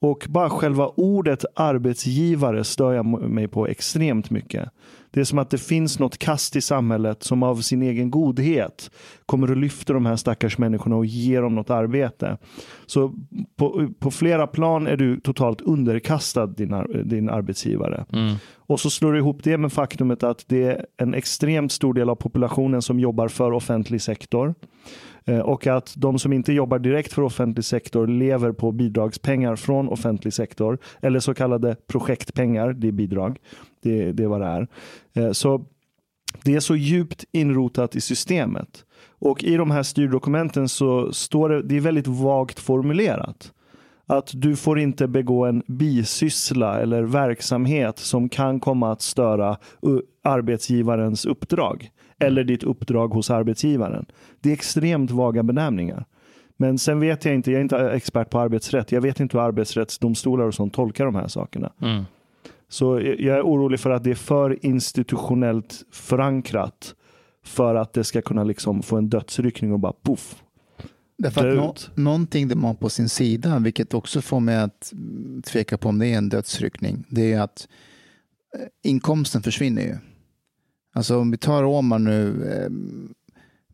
[0.00, 4.68] och bara själva ordet arbetsgivare stör jag mig på extremt mycket.
[5.16, 8.90] Det är som att det finns något kast i samhället som av sin egen godhet
[9.26, 12.38] kommer att lyfta de här stackars människorna och ge dem något arbete.
[12.86, 13.14] Så
[13.56, 18.04] på, på flera plan är du totalt underkastad din, din arbetsgivare.
[18.56, 22.08] Och så slår du ihop det med faktumet att det är en extremt stor del
[22.08, 24.54] av populationen som jobbar för offentlig sektor.
[25.24, 29.88] Eh, Och att de som inte jobbar direkt för offentlig sektor lever på bidragspengar från
[29.88, 30.78] offentlig sektor.
[31.00, 33.38] Eller så kallade projektpengar, det är bidrag.
[33.86, 34.68] Det, det är vad det är.
[35.14, 35.64] Eh, Så
[36.44, 38.84] det är så djupt inrotat i systemet.
[39.18, 43.52] Och i de här styrdokumenten så står det, det är väldigt vagt formulerat.
[44.06, 49.56] Att du får inte begå en bisyssla eller verksamhet som kan komma att störa
[50.24, 51.90] arbetsgivarens uppdrag.
[52.18, 54.06] Eller ditt uppdrag hos arbetsgivaren.
[54.40, 56.04] Det är extremt vaga benämningar.
[56.56, 58.92] Men sen vet jag inte, jag är inte expert på arbetsrätt.
[58.92, 61.72] Jag vet inte hur arbetsrättsdomstolar och sånt tolkar de här sakerna.
[61.82, 62.04] Mm.
[62.68, 66.94] Så jag är orolig för att det är för institutionellt förankrat
[67.44, 70.42] för att det ska kunna liksom få en dödsryckning och bara poff.
[71.18, 74.92] Därför att nå- någonting de har på sin sida, vilket också får mig att
[75.44, 77.68] tveka på om det är en dödsryckning, det är att
[78.54, 79.96] eh, inkomsten försvinner ju.
[80.94, 82.70] Alltså om vi tar Omar nu, eh,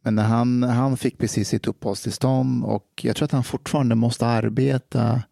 [0.02, 5.22] men han, han fick precis sitt uppehållstillstånd och jag tror att han fortfarande måste arbeta.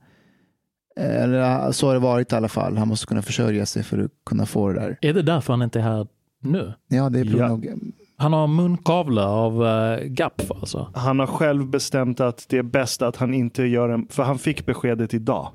[0.96, 2.76] Eh, Eller så har det varit i alla fall.
[2.76, 4.98] Han måste kunna försörja sig för att kunna få det där.
[5.00, 6.06] Är det därför han inte är här
[6.42, 6.72] nu?
[6.88, 7.48] Ja, det är Ja.
[7.48, 7.68] nog.
[8.16, 10.90] Han har munkavle av uh, GAPF alltså.
[10.94, 14.38] Han har själv bestämt att det är bäst att han inte gör en, för han
[14.38, 15.48] fick beskedet idag.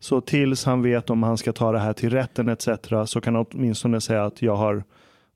[0.00, 2.68] Så tills han vet om han ska ta det här till rätten etc.
[3.06, 4.84] så kan han åtminstone säga att jag har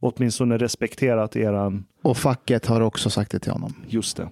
[0.01, 3.75] åtminstone respekterat eran, Och facket har också sagt det till honom.
[3.89, 4.29] just det.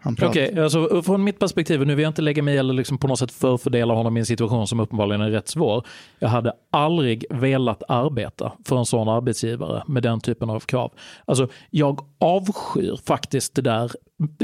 [0.00, 0.30] Han pratar.
[0.30, 3.08] Okej, alltså från mitt perspektiv, nu vill jag inte lägga mig i eller liksom på
[3.08, 5.86] något sätt förfördela honom i en situation som uppenbarligen är rätt svår.
[6.18, 10.92] Jag hade aldrig velat arbeta för en sån arbetsgivare med den typen av krav.
[11.24, 13.90] Alltså, jag avskyr faktiskt det där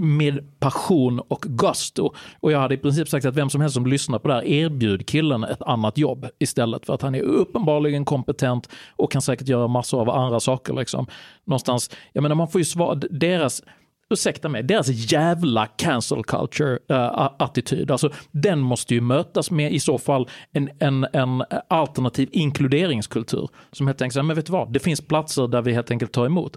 [0.00, 2.12] med passion och gusto.
[2.40, 4.44] Och jag hade i princip sagt att vem som helst som lyssnar på det här,
[4.44, 6.86] erbjud killen ett annat jobb istället.
[6.86, 10.74] För att han är uppenbarligen kompetent och kan säkert göra massor av andra saker.
[10.74, 11.06] Liksom.
[11.44, 13.62] Någonstans, jag menar man får ju svara, deras
[14.10, 17.90] ursäkta mig, deras jävla cancel culture-attityd.
[17.90, 23.48] Eh, alltså, den måste ju mötas med i så fall en, en, en alternativ inkluderingskultur.
[23.72, 26.12] Som helt enkelt säger, men vet du vad, det finns platser där vi helt enkelt
[26.12, 26.56] tar emot.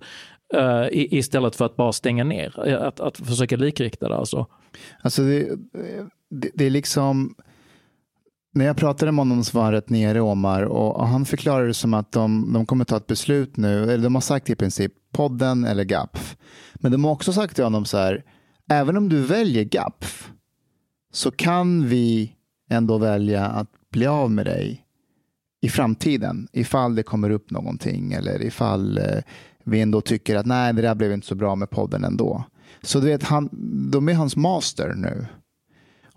[0.55, 2.67] Uh, istället för att bara stänga ner.
[2.67, 4.45] Eh, att, att försöka likrikta det alltså.
[5.01, 5.55] Alltså det,
[6.29, 7.35] det, det är liksom,
[8.57, 11.73] när jag pratade med honom så var han rätt nere Omar och, han förklarade det
[11.73, 14.93] som att de, de kommer ta ett beslut nu, eller de har sagt i princip
[15.11, 16.37] podden eller GAPF.
[16.75, 18.23] Men de har också sagt till honom så här,
[18.69, 20.31] även om du väljer GAPF
[21.13, 22.35] så kan vi
[22.69, 24.83] ändå välja att bli av med dig
[25.61, 29.21] i framtiden ifall det kommer upp någonting eller ifall eh,
[29.63, 32.43] vi ändå tycker att nej, det där blev inte så bra med podden ändå.
[32.81, 33.49] Så du vet, han,
[33.91, 35.25] de är hans master nu.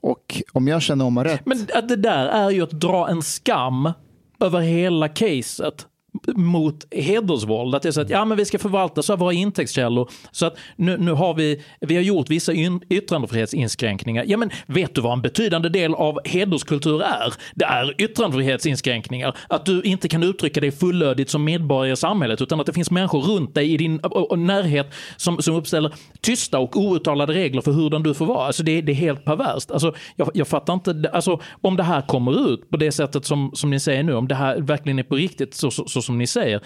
[0.01, 1.47] Och om jag känner om rätt.
[1.47, 3.93] Men det där är ju att dra en skam
[4.41, 5.87] över hela caset
[6.35, 7.75] mot hedersvåld.
[7.75, 10.11] Att det är så att ja, men vi ska förvalta så våra intäktskällor.
[10.31, 12.53] Så att nu, nu har vi, vi har gjort vissa
[12.91, 14.25] yttrandefrihetsinskränkningar.
[14.27, 17.35] Ja, men vet du vad en betydande del av hederskultur är?
[17.55, 19.37] Det är yttrandefrihetsinskränkningar.
[19.49, 22.91] Att du inte kan uttrycka dig fullödigt som medborgare i samhället utan att det finns
[22.91, 24.01] människor runt dig i din
[24.37, 28.47] närhet som, som uppställer tysta och outtalade regler för hurdan du får vara.
[28.47, 29.71] Alltså det, det är helt perverst.
[29.71, 33.51] Alltså, jag, jag fattar inte, alltså, om det här kommer ut på det sättet som,
[33.55, 36.19] som ni säger nu, om det här verkligen är på riktigt så, så, så som
[36.19, 36.61] ni säger,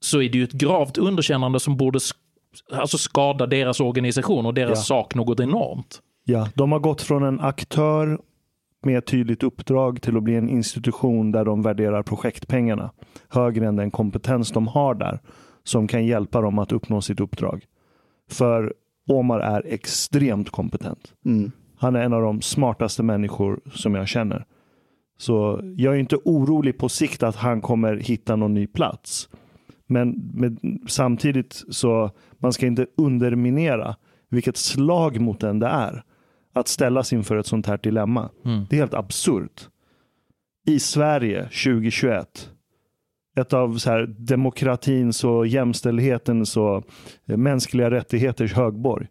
[0.00, 2.14] så är det ju ett gravt underkännande som borde sk-
[2.72, 4.82] alltså skada deras organisation och deras Ja.
[4.96, 6.00] sak något enormt.
[6.24, 8.18] Ja, de har gått från en aktör
[8.82, 12.90] med ett tydligt uppdrag till att bli en institution där de värderar projektpengarna
[13.28, 15.20] högre än den kompetens de har där
[15.64, 17.64] som kan hjälpa dem att uppnå sitt uppdrag.
[18.30, 18.74] För
[19.08, 21.12] Omar är extremt kompetent.
[21.24, 21.52] Mm.
[21.78, 24.44] Han är en av de smartaste människor som jag känner.
[25.20, 29.28] Så jag är inte orolig på sikt att han kommer hitta någon ny plats.
[29.86, 30.58] Men med,
[30.88, 33.96] samtidigt så man ska inte underminera
[34.28, 36.04] vilket slag mot den det är
[36.52, 38.30] att ställas inför ett sånt här dilemma.
[38.44, 38.66] Mm.
[38.70, 39.68] Det är helt absurt.
[40.66, 42.50] I Sverige 2021,
[43.36, 46.84] ett av så här, demokratins och jämställdhetens och
[47.26, 49.06] eh, mänskliga rättigheters högborg.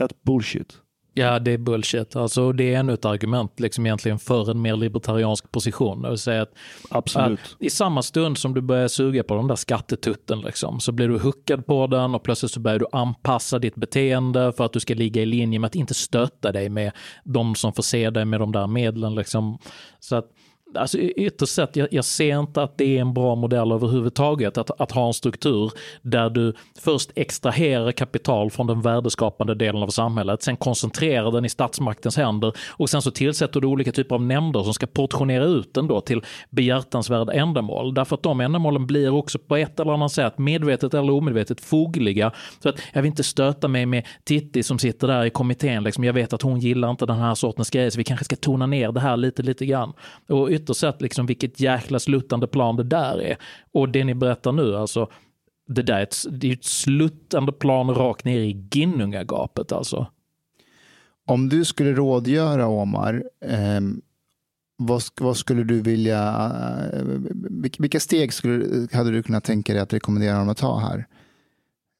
[0.00, 0.82] Ett bullshit.
[1.18, 2.16] Ja, det är bullshit.
[2.16, 6.02] Alltså, det är ännu ett argument liksom egentligen för en mer libertariansk position.
[6.02, 6.52] Det vill säga att,
[6.88, 7.40] Absolut.
[7.40, 11.08] att i samma stund som du börjar suga på den där skattetutten liksom, så blir
[11.08, 14.80] du huckad på den och plötsligt så börjar du anpassa ditt beteende för att du
[14.80, 16.92] ska ligga i linje med att inte stötta dig med
[17.24, 19.14] de som förser dig med de där medlen.
[19.14, 19.58] Liksom.
[20.00, 20.26] Så att
[20.74, 24.80] Alltså ytterst sett, jag, jag ser inte att det är en bra modell överhuvudtaget att,
[24.80, 30.42] att ha en struktur där du först extraherar kapital från den värdeskapande delen av samhället,
[30.42, 34.62] sen koncentrerar den i statsmaktens händer och sen så tillsätter du olika typer av nämnder
[34.62, 37.94] som ska portionera ut den då till behjärtansvärda ändamål.
[37.94, 42.32] Därför att de ändamålen blir också på ett eller annat sätt, medvetet eller omedvetet, fogliga.
[42.62, 46.04] Så att jag vill inte stöta mig med Titti som sitter där i kommittén, liksom,
[46.04, 48.66] jag vet att hon gillar inte den här sortens grejer, så vi kanske ska tona
[48.66, 49.92] ner det här lite, lite grann.
[50.28, 53.36] Och ytterst sett liksom vilket jäkla sluttande plan det där är.
[53.72, 55.10] Och det ni berättar nu, alltså,
[55.68, 60.06] det där är ett, det är ett sluttande plan rakt ner i Ginnungagapet alltså.
[61.26, 63.80] Om du skulle rådgöra Omar, eh,
[64.76, 66.52] vad, vad skulle du vilja,
[66.92, 67.02] eh,
[67.62, 71.06] vilka, vilka steg skulle, hade du kunnat tänka dig att rekommendera honom att ta här?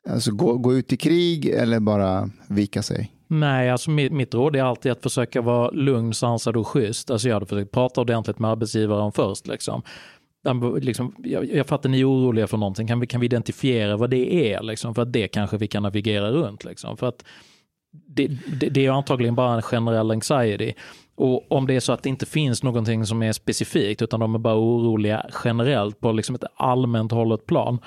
[0.09, 3.16] Alltså gå, gå ut i krig eller bara vika sig?
[3.27, 7.11] Nej, alltså mitt, mitt råd är alltid att försöka vara lugn, sansad och schysst.
[7.11, 9.47] Alltså jag hade försökt prata ordentligt med arbetsgivaren först.
[9.47, 9.83] Liksom.
[10.81, 14.11] Liksom, jag, jag fattar ni är oroliga för någonting, kan vi, kan vi identifiera vad
[14.11, 14.63] det är?
[14.63, 16.65] Liksom, för att det kanske vi kan navigera runt.
[16.65, 16.97] Liksom.
[16.97, 17.25] För att
[17.91, 18.27] det,
[18.61, 20.73] det, det är antagligen bara en generell anxiety.
[21.15, 24.35] Och om det är så att det inte finns någonting som är specifikt, utan de
[24.35, 27.79] är bara oroliga generellt på liksom ett allmänt hållet plan,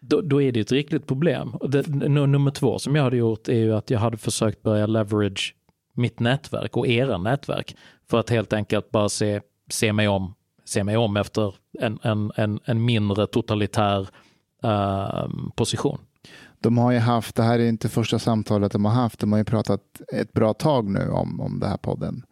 [0.00, 1.54] då, då är det ett riktigt problem.
[1.68, 5.54] Det, nummer två som jag hade gjort är ju att jag hade försökt börja leverage
[5.94, 7.76] mitt nätverk och era nätverk
[8.10, 9.40] för att helt enkelt bara se,
[9.70, 10.34] se, mig, om,
[10.64, 14.08] se mig om efter en, en, en, en mindre totalitär
[14.64, 15.98] uh, position.
[16.60, 19.38] De har ju haft, det här är inte första samtalet de har haft, de har
[19.38, 19.80] ju pratat
[20.12, 22.22] ett bra tag nu om, om den här podden.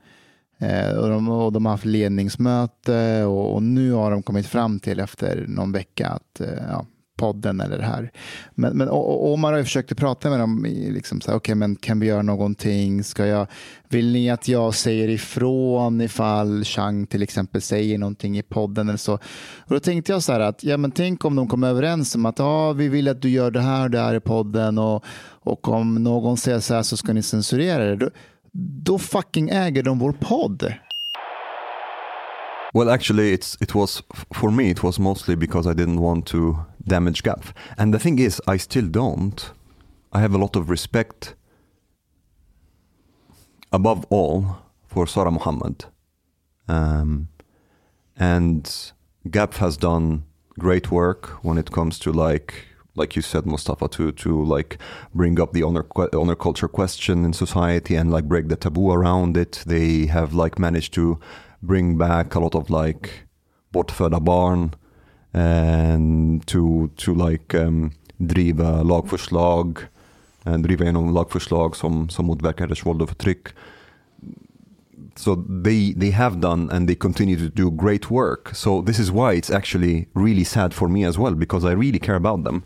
[0.58, 4.80] Eh, och, de, och de har haft ledningsmöte och, och nu har de kommit fram
[4.80, 6.86] till efter någon vecka att eh, ja,
[7.16, 8.10] podden eller det här.
[8.54, 11.38] Men, men och, och Omar har ju försökt att prata med dem, liksom så här,
[11.38, 13.04] okej men kan vi göra någonting?
[13.04, 13.46] Ska jag,
[13.88, 18.98] vill ni att jag säger ifrån ifall Chang till exempel säger någonting i podden eller
[18.98, 19.14] så?
[19.58, 22.26] Och då tänkte jag så här att, ja men tänk om de kommer överens om
[22.26, 25.04] att ja, vi vill att du gör det här och det här i podden och,
[25.26, 27.96] och om någon säger så här så ska ni censurera det.
[27.96, 28.10] Då,
[28.82, 30.72] då fucking äger de vår podd.
[32.74, 34.02] Well, actually, it's it was
[34.32, 34.68] for me.
[34.70, 37.44] It was mostly because I didn't want to damage Gap.
[37.78, 39.52] And the thing is, I still don't.
[40.12, 41.36] I have a lot of respect,
[43.72, 44.56] above all,
[44.88, 45.84] for Sarah Muhammad,
[46.68, 47.28] um,
[48.16, 48.92] and
[49.30, 50.24] Gap has done
[50.58, 52.54] great work when it comes to like
[52.96, 54.78] like you said Mustafa to to like
[55.14, 59.36] bring up the honor honor culture question in society and like break the taboo around
[59.36, 61.18] it they have like managed to
[61.66, 63.10] bring back a lot of like
[63.72, 64.70] bortfödda barn
[65.32, 69.78] and to to like um, driva lagförslag
[70.46, 73.48] eh, driva igenom lagförslag som, som motverkar hedersvåld och förtryck.
[75.16, 78.54] So they they have done and they continue to do great work.
[78.54, 81.98] So this is why it's actually really sad for me as well because i really
[81.98, 82.62] care about them.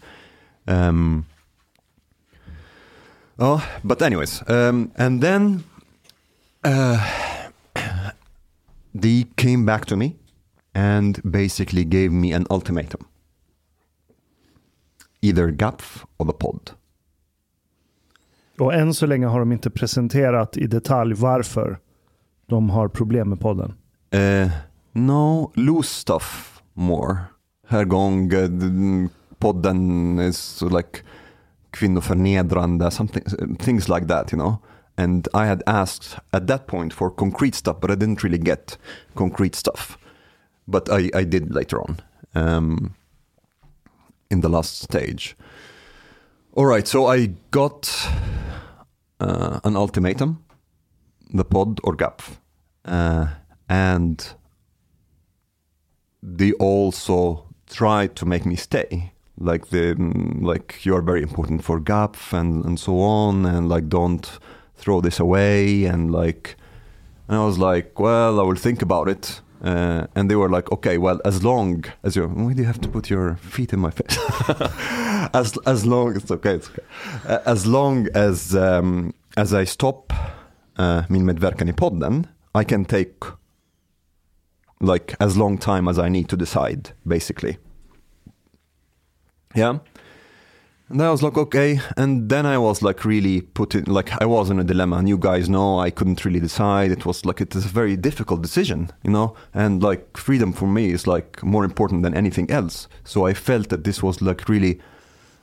[0.66, 1.24] Um
[3.38, 5.64] oh but anyways um and then
[6.64, 7.37] uh
[9.02, 10.12] they came back to me
[10.74, 13.04] and basically gave me an ultimatum
[15.20, 16.70] either gapf or the pod
[18.58, 21.78] Och än så länge har de inte presenterat i detalj varför
[22.46, 23.74] de har problem med podden.
[24.14, 24.50] Uh,
[24.92, 27.18] no, loose stuff more.
[27.68, 30.98] Här gång uh, podden is like
[31.70, 33.24] kvinnoförnedrande, something,
[33.58, 34.56] things like that, you know.
[34.98, 38.76] And I had asked at that point for concrete stuff, but I didn't really get
[39.14, 39.96] concrete stuff.
[40.66, 42.00] But I, I did later on
[42.34, 42.94] um,
[44.30, 45.36] in the last stage.
[46.52, 47.88] All right, so I got
[49.20, 50.44] uh, an ultimatum
[51.30, 52.38] the pod or GAPF.
[52.84, 53.28] Uh,
[53.68, 54.34] and
[56.22, 59.12] they also tried to make me stay.
[59.40, 59.94] Like the
[60.40, 64.28] like you are very important for GAPF and and so on, and like don't
[64.78, 66.56] throw this away and like.
[67.28, 69.42] And I was like, well, I will think about it.
[69.62, 72.80] Uh, and they were like, okay, well, as long as you, why do you have
[72.80, 74.16] to put your feet in my face?
[75.34, 76.84] as as long, it's okay, it's okay.
[77.26, 80.12] Uh, as long as um, as I stop
[80.78, 83.24] uh, min medverkan i podden, I can take
[84.80, 87.58] like as long time as I need to decide, basically.
[89.54, 89.78] Yeah.
[90.90, 91.80] And I was like, okay.
[91.98, 94.96] And then I was like really put in, like I was in a dilemma.
[94.96, 96.90] And you guys know I couldn't really decide.
[96.90, 99.36] It was like, it is a very difficult decision, you know?
[99.52, 102.88] And like freedom for me is like more important than anything else.
[103.04, 104.80] So I felt that this was like really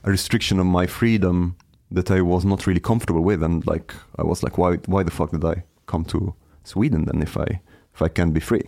[0.02, 1.56] a restriction of my freedom
[1.92, 3.42] that I was not really comfortable with.
[3.44, 6.34] And like, I was like, why, why the fuck did I come to
[6.64, 7.60] Sweden then if I,
[7.94, 8.64] if I can't be free?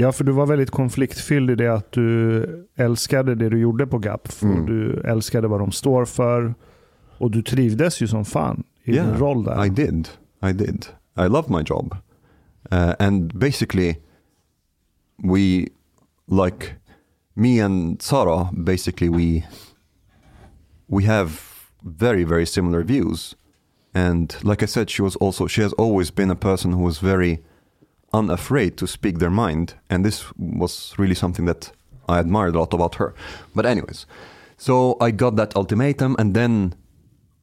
[0.00, 3.98] Ja, för du var väldigt konfliktfylld i det att du älskade det du gjorde på
[3.98, 4.42] GAPF.
[4.42, 4.66] Mm.
[4.66, 6.54] Du älskade vad de står för.
[7.18, 9.66] Och du trivdes ju som fan i din roll där.
[9.66, 10.08] I did.
[10.42, 10.86] I did.
[11.16, 11.96] I love my job.
[12.72, 13.96] Uh, and basically,
[15.16, 15.68] we,
[16.26, 16.74] like,
[17.34, 19.46] me and Sarah, basically, we,
[20.86, 21.30] we have
[21.80, 23.36] very, very similar views.
[23.94, 26.98] And like I said, she was also, she has always been a person who was
[26.98, 27.38] very
[28.12, 29.74] unafraid to speak their mind.
[29.90, 31.72] And this was really something that
[32.08, 33.14] I admired a lot about her.
[33.54, 34.06] But, anyways,
[34.56, 36.74] so I got that ultimatum, and then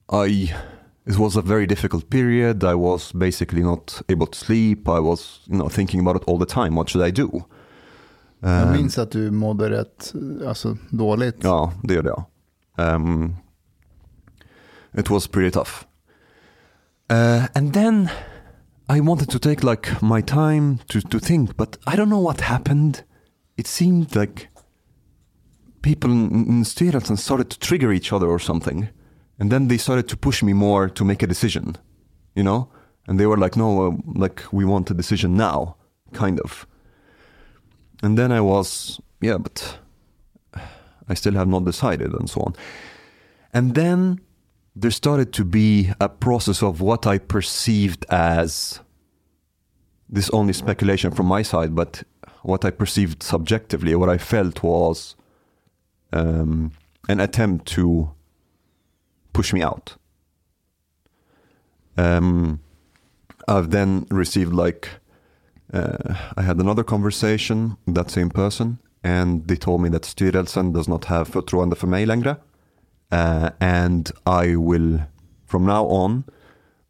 [0.09, 0.53] I
[1.07, 2.63] it was a very difficult period.
[2.63, 4.89] I was basically not able to sleep.
[4.89, 6.75] I was, you know, thinking about it all the time.
[6.75, 7.43] What should I do?
[8.41, 10.13] Jag Um, minns att du mådde rätt
[10.47, 11.37] alltså, dåligt.
[11.43, 12.25] Ja, det gjorde jag.
[12.95, 13.35] Um,
[14.93, 15.85] it was pretty tough.
[17.11, 18.09] Uh, and then
[18.95, 22.39] I wanted to take like my time to, to think, but I don't know what
[22.39, 23.03] happened.
[23.57, 24.47] It seemed like
[25.81, 28.87] people in, in started to trigger each other or something.
[29.37, 31.75] And then they started to push me more to make a decision,
[32.35, 32.69] you know?
[33.05, 35.75] And they were like, no, uh, like we want a decision now,
[36.13, 36.65] kind of.
[38.01, 39.77] And then I was, yeah, but
[41.09, 42.55] I still have not decided and so on.
[43.53, 44.21] And then
[44.73, 48.79] there started to be a process of what I perceived as
[50.09, 52.03] this only speculation from my side, but
[52.43, 55.15] what I perceived subjectively, what I felt was
[56.13, 56.71] um,
[57.09, 58.11] an attempt to
[59.33, 59.97] push me out.
[61.97, 62.59] Um,
[63.47, 64.89] I've then received like
[65.73, 70.87] uh, I had another conversation that same person, and they told me that styrelsen does
[70.87, 72.37] not have förtroende för mig längre,
[73.11, 74.99] uh, and I will
[75.45, 76.23] from now on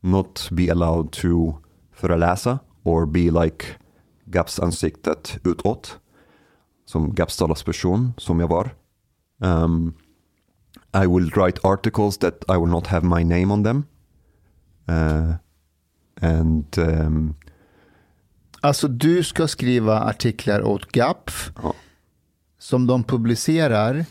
[0.02, 1.60] not be allowed to
[1.92, 3.66] föreläsa or be like
[4.26, 6.00] GAPS ansiktet utåt,
[6.86, 8.76] som GAPS talesperson som jag var.
[9.40, 9.94] Um,
[11.04, 13.84] I will write articles that I will not have my name on them.
[14.90, 15.34] Uh,
[16.22, 17.36] and um,
[18.62, 21.74] Alltså du ska skriva artiklar åt GAPF Ja.
[22.60, 24.06] som de publicerar.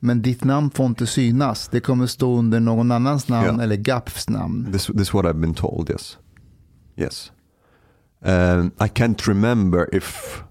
[0.00, 1.68] Men ditt namn får inte synas.
[1.68, 3.62] Det kommer stå under någon annans namn Ja.
[3.62, 4.72] eller GAPFs namn.
[4.72, 5.90] This this is what I've been told.
[5.90, 6.18] Yes,
[6.96, 7.32] yes.
[8.24, 10.42] Um, I can't remember if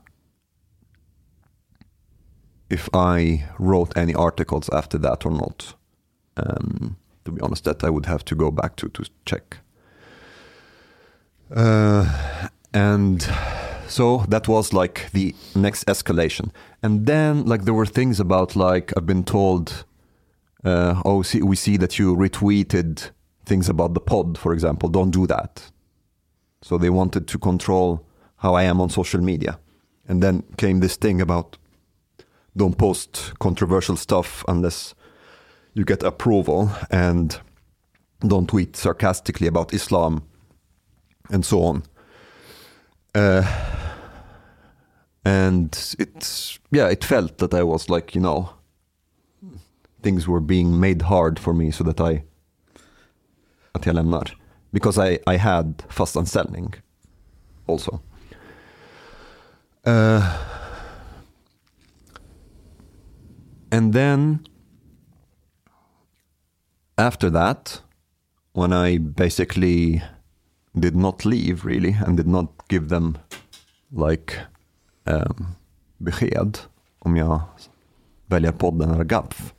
[2.69, 5.75] if I wrote any articles after that or not.
[6.37, 9.57] Um, to be honest, that I would have to go back to to check.
[11.53, 13.27] Uh, and
[13.87, 16.51] so that was like the next escalation,
[16.81, 19.85] and then like there were things about like I've been told
[20.63, 23.09] uh, oh, see, we see that you retweeted
[23.45, 24.89] things about the pod, for example.
[24.89, 25.71] Don't do that.
[26.63, 28.05] So they wanted to control
[28.37, 29.59] how I am on social media.
[30.07, 31.57] And then came this thing about
[32.55, 34.95] don't post controversial stuff unless
[35.73, 37.39] you get approval and
[38.19, 40.23] don't tweet sarcastically about Islam
[41.29, 41.83] and so on.
[43.15, 43.43] Uh,
[45.25, 48.49] and it's, yeah, it felt that I was like, you know,
[50.01, 52.23] things were being made hard for me so that I
[53.71, 54.42] att jag lämnar.
[54.73, 56.73] Because I, I had fast anställning
[57.67, 58.01] also.
[59.85, 60.37] Uh,
[63.71, 64.39] and then
[66.97, 67.81] after that,
[68.53, 70.01] when I basically
[70.79, 73.17] did not leave really and did not give them
[73.91, 74.39] like
[75.05, 75.55] um,
[75.97, 76.59] besked
[76.99, 77.41] om jag
[78.25, 79.53] väljer podden eller GAPF.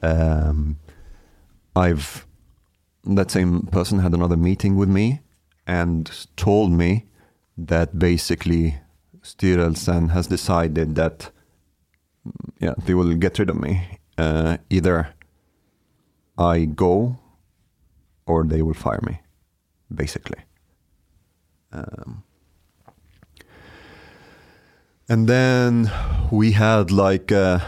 [0.00, 0.76] Um,
[1.74, 2.26] I've
[3.04, 5.20] that same person had another meeting with me
[5.66, 7.06] and told me
[7.56, 8.76] that basically
[9.22, 11.30] Styrelsen has decided that
[12.26, 13.98] mm, yeah they will get rid of me.
[14.18, 15.14] Uh, either
[16.38, 17.18] I go
[18.26, 19.20] or they will fire me,
[19.94, 20.38] basically.
[21.72, 22.22] Um,
[25.08, 25.90] and then
[26.30, 27.62] we had like a,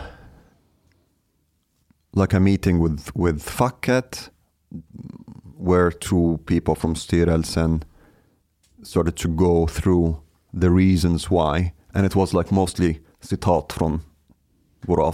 [2.15, 4.31] like a meeting with with facket
[5.65, 7.83] where two people from Styrelsen
[8.83, 10.21] started to go through
[10.53, 14.01] the reasons why and it was like mostly citat från
[14.87, 15.13] våra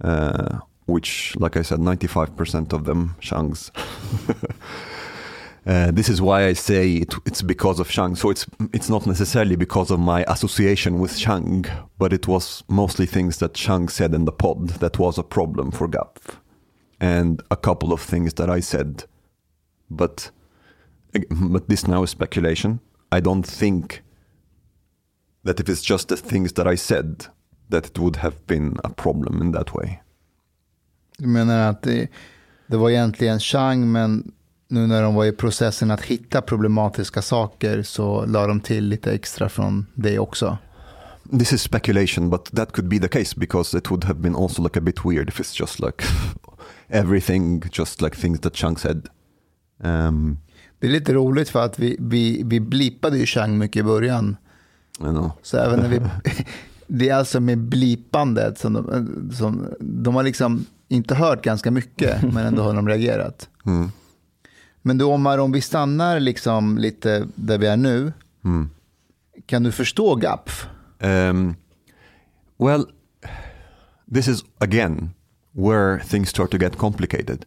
[0.00, 3.70] uh, which like I said 95% of them Shangs
[5.66, 8.14] Uh, this is why I say it, it's because of Shang.
[8.14, 11.64] So it's it's not necessarily because of my association with Shang,
[11.98, 15.72] but it was mostly things that Shang said in the pod that was a problem
[15.72, 16.36] for Gapf,
[17.00, 19.04] and a couple of things that I said.
[19.88, 20.30] But
[21.30, 22.80] but this now is speculation.
[23.12, 24.02] I don't think
[25.44, 27.26] that if it's just the things that I said
[27.70, 30.02] that it would have been a problem in that way.
[31.18, 32.08] Du menar att det,
[32.66, 34.32] det var egentligen Chang, men
[34.68, 39.12] nu när de var i processen att hitta problematiska saker så la de till lite
[39.12, 40.58] extra från det också.
[41.38, 44.62] This is speculation, but that could be the case because it would have been also
[44.62, 46.04] like a bit weird if it's just like
[46.88, 49.08] everything, just like things that Chang said.
[49.80, 50.38] Um,
[50.78, 54.36] Det är lite roligt för att vi, vi, vi blippade ju Chang mycket i början.
[55.42, 56.00] Så även när vi,
[56.86, 62.22] det är alltså med blipandet som de, som de har liksom inte hört ganska mycket,
[62.22, 63.48] men ändå har de reagerat.
[63.66, 63.90] Mm.
[64.82, 68.12] Men du Omar, om vi stannar liksom lite där vi är nu,
[68.44, 68.70] Mm.
[69.46, 70.66] kan du förstå GAPF?
[71.00, 71.54] Um,
[72.58, 72.84] well,
[74.14, 75.10] this is again
[75.56, 77.46] where things start to get complicated.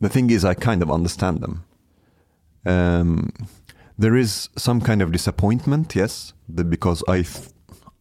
[0.00, 1.64] The thing is, I kind of understand them.
[2.64, 3.30] Um,
[3.98, 7.26] there is some kind of disappointment, yes, because I,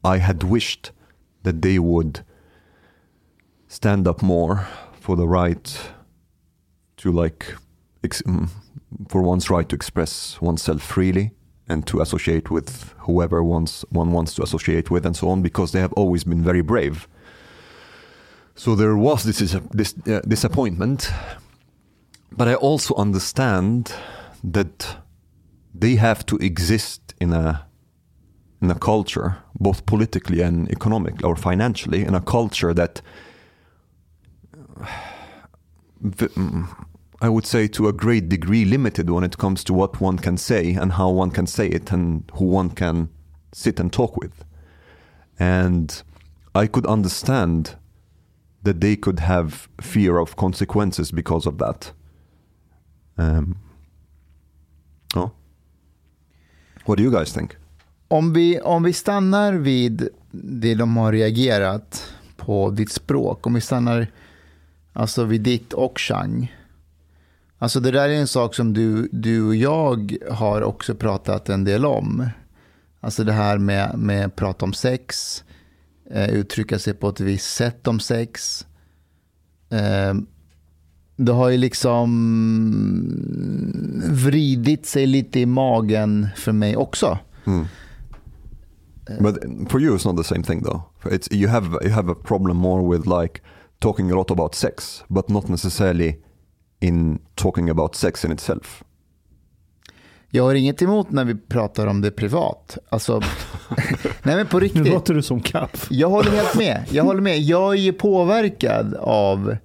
[0.06, 0.92] I had wished
[1.44, 2.24] that they would
[3.68, 5.92] stand up more for the right
[6.96, 7.56] to like
[8.04, 8.48] mm,
[9.10, 11.32] for one's right to express oneself freely
[11.68, 15.74] and to associate with whoever wants one wants to associate with and so on because
[15.74, 17.08] they have always been very brave
[18.56, 19.40] so there was this
[19.72, 21.12] this uh, disappointment
[22.32, 23.94] but i also understand
[24.44, 24.98] that
[25.74, 27.66] they have to exist in a
[28.62, 33.02] in a culture both politically and economically or financially in a culture that
[36.04, 36.86] mm,
[37.22, 40.38] I would say to a great degree limited when it comes to what one can
[40.38, 43.10] say and how one can say it and who one can
[43.54, 44.44] sit and talk with.
[45.40, 46.04] And
[46.54, 47.76] I could understand
[48.64, 51.92] that they could have fear of consequences because of that.
[53.18, 53.58] Um,
[55.16, 55.32] oh.
[56.86, 57.56] What do you guys think?
[58.08, 63.62] Om vi, om vi stannar vid det de har reagerat på ditt språk, om vi
[63.62, 64.08] stannar
[64.94, 66.56] alltså vid ditt och Chang.
[67.58, 71.64] Alltså det där är en sak som du, du och jag har också pratat en
[71.64, 72.30] del om.
[73.00, 75.44] Alltså det här med, med prata om sex,
[76.10, 78.66] eh, uttrycka sig på ett visst sätt om sex.
[79.70, 80.14] Eh,
[81.16, 82.10] det har ju liksom
[84.10, 87.18] vridit sig lite i magen för mig också.
[89.20, 89.38] But
[89.70, 90.82] for you, it's not the same thing, though.
[91.04, 93.42] It's you have you have a problem more with like
[93.80, 96.16] talking a lot about sex, but not necessarily
[96.80, 98.84] in talking about sex in itself.
[100.36, 102.78] Jag har inget emot när vi pratar om det privat.
[102.90, 103.20] Alltså,
[104.24, 104.88] nej men på Nu riktigt.
[104.88, 105.88] låter du som kaff.
[105.90, 106.86] Jag håller helt med.
[106.90, 107.40] Jag håller med.
[107.40, 109.58] Jag är ju påverkad av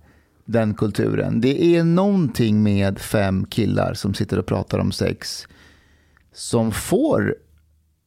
[0.44, 1.40] den kulturen.
[1.40, 5.46] Det är någonting med fem killar som sitter och pratar om sex
[6.34, 7.36] som får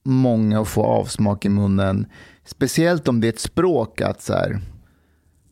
[0.03, 2.05] många att få avsmak i munnen.
[2.45, 4.59] Speciellt om det är ett språk att så här,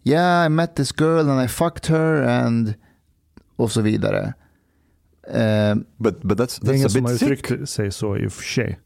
[0.04, 2.74] yeah I met this girl and I fucked her and
[3.56, 4.34] och så vidare.
[5.34, 8.32] Eh, But but that's Det är that's ingen som har uttryckt sig så i och
[8.32, 8.80] för sig.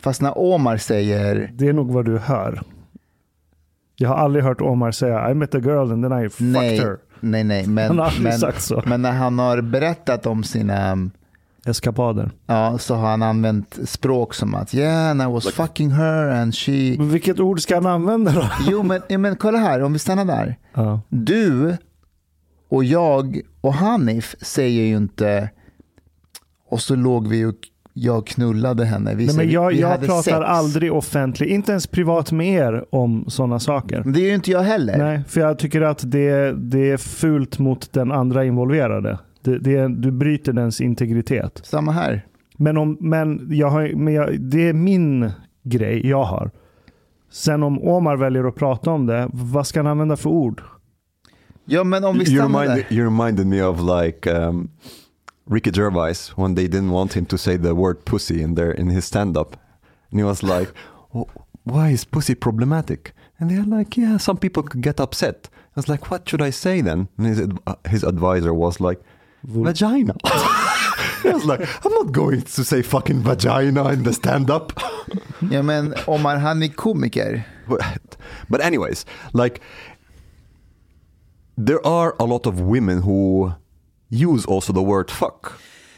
[0.00, 2.62] fast när Omar säger Det är nog vad du hör.
[3.96, 6.78] Jag har aldrig hört Omar säga I met a girl and then I fucked nej,
[6.78, 6.96] her.
[7.20, 8.82] nej, nej, men, Han har aldrig men, sagt så.
[8.86, 11.10] men när han har berättat om sina
[11.66, 12.30] Eskapader.
[12.46, 16.54] Ja, så har han använt språk som att yeah, and I was fucking her and
[16.54, 16.94] she...
[16.98, 18.50] Men vilket ord ska han använda då?
[18.68, 20.56] Jo, men, ja, men kolla här, om vi stannar där.
[20.74, 21.00] Ja.
[21.08, 21.76] Du
[22.68, 25.50] och jag och Hanif säger ju inte
[26.70, 27.54] och så låg vi och
[27.92, 29.14] jag knullade henne.
[29.14, 30.36] Vi Nej, men jag vi jag hade pratar sex.
[30.36, 34.02] aldrig offentligt, inte ens privat med er om sådana saker.
[34.06, 34.98] Det är ju inte jag heller.
[34.98, 39.18] Nej, för jag tycker att det, det är fult mot den andra involverade.
[39.42, 41.60] Det, det, du bryter dens integritet.
[41.64, 42.26] Samma här.
[42.56, 45.30] Men, om, men, jag har, men jag, det är min
[45.62, 46.50] grej jag har.
[47.32, 50.62] Sen om Omar väljer att prata om det, vad ska han använda för ord?
[51.64, 52.96] Ja, men om vi You, stannar remind, där.
[52.96, 54.70] you reminded me of like um,
[55.46, 58.88] Ricky Gervais when they didn't want him to say the word pussy in their in
[58.88, 59.56] his stand-up,
[60.10, 60.72] and he was like,
[61.14, 61.26] "Oh,
[61.64, 65.88] "Why is pussy problematic?" And they're like, "Yeah, some people could get upset." I was
[65.88, 67.48] like, "What should I say then?" And his
[67.88, 69.00] his advisor was like,
[69.44, 70.14] "Vagina."
[71.24, 74.72] I was like, "I'm not going to say fucking vagina in the stand-up."
[75.50, 77.42] Ja, men Omar, han är komiker.
[77.68, 78.16] but,
[78.48, 79.60] but anyways, like
[81.56, 83.52] there are a lot of women who
[84.10, 85.46] use also the word fuck.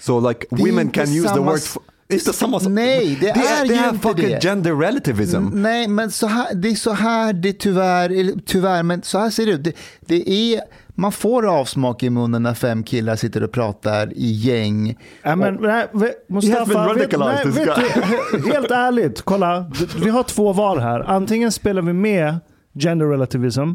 [0.01, 1.61] So like Det är women can use the word.
[2.09, 4.41] It's the samma Nej, det they, är they ju have inte fucking det.
[4.43, 5.47] gender relativism.
[5.53, 9.47] Nej, men så här, det är så här det tyvärr, tyvärr, men så här ser
[9.47, 9.65] det ut.
[9.65, 10.61] Det, det är,
[10.95, 14.99] man får avsmak i munnen när fem killar sitter och pratar i gäng.
[15.23, 15.87] Ja, men, nej,
[16.29, 19.71] Mustafa, vet, nej, vet du, he- helt ärligt, kolla.
[20.03, 21.01] Vi har två val här.
[21.01, 22.37] Antingen spelar vi med
[22.75, 23.71] gender relativism.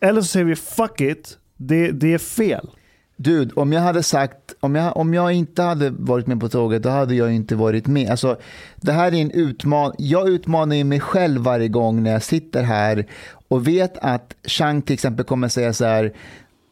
[0.00, 2.70] Eller så säger vi fuck it, det, det är fel.
[3.22, 6.82] Dude, om jag hade sagt, om jag, om jag inte hade varit med på tåget,
[6.82, 8.10] då hade jag inte varit med.
[8.10, 8.36] Alltså,
[8.76, 9.96] det här är en utmaning.
[9.98, 13.06] Jag utmanar ju mig själv varje gång när jag sitter här
[13.48, 16.12] och vet att Chang till exempel kommer säga så här,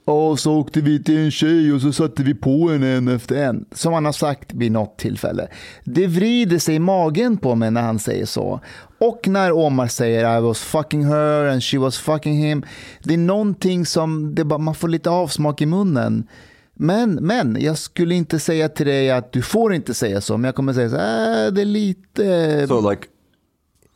[0.09, 3.37] och så åkte vi till en tjej och så satte vi på en en efter
[3.37, 3.65] en.
[3.73, 5.49] Som han har sagt vid något tillfälle.
[5.85, 8.61] Det vrider sig i magen på mig när han säger så.
[8.99, 12.65] Och när Omar säger I was fucking her and she was fucking him.
[13.03, 16.27] Det är någonting som det bara, man får lite avsmak i munnen.
[16.75, 20.37] Men, men jag skulle inte säga till dig att du får inte säga så.
[20.37, 22.67] Men jag kommer säga så här, äh, det är lite...
[22.69, 23.07] So like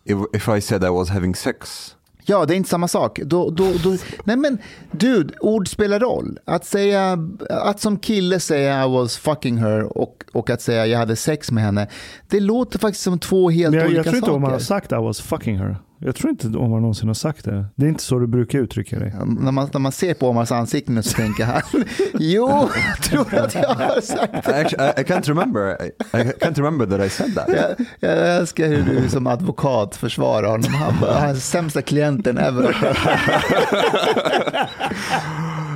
[0.04, 1.94] if, if I said I was having sex,
[2.24, 3.20] Ja, det är inte samma sak.
[3.24, 4.58] Då, då, då, nej men,
[4.90, 6.38] dude, ord spelar roll.
[6.44, 7.18] Att säga,
[7.50, 11.50] att som kille säga I was fucking her och, och att säga jag hade sex
[11.50, 11.88] med henne.
[12.28, 14.36] Det låter faktiskt som två helt jag, olika jag tror inte saker.
[14.36, 15.76] Omar har sagt I was fucking her.
[16.04, 17.66] Jag tror inte Omar någonsin har sagt det.
[17.74, 19.14] Det är inte så du brukar uttrycka dig.
[19.26, 21.62] När man, när man ser på Omars ansikte nu så tänker han,
[22.12, 25.82] jo, jag tror att jag har sagt I actually I, I can't remember.
[25.82, 27.48] I, I can't remember that I said that.
[27.48, 30.74] Jag, jag älskar hur du som advokat försvarar honom.
[30.74, 32.76] Han bara, han är sämsta klienten ever.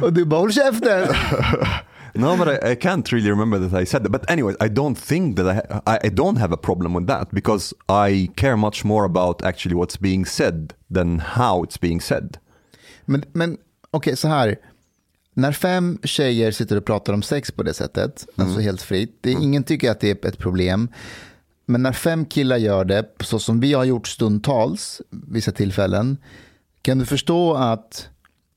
[0.03, 1.09] Och du bara, håll käften.
[2.19, 4.13] No, but I, I can't really remember that I said that.
[4.13, 7.31] But anyways, I don't think that I, I I don't have a problem with that
[7.31, 12.39] because I care much more about actually what's being said than how it's being said.
[13.05, 13.57] Men, men
[13.91, 14.57] okej, så här.
[15.39, 19.31] När fem tjejer sitter och pratar om sex på det sättet, alltså helt fritt, det,
[19.31, 20.89] ingen tycker att det är ett problem.
[21.67, 26.17] Men när fem killar gör det, så som vi har gjort stundtals, vissa tillfällen,
[26.83, 28.09] kan du förstå att,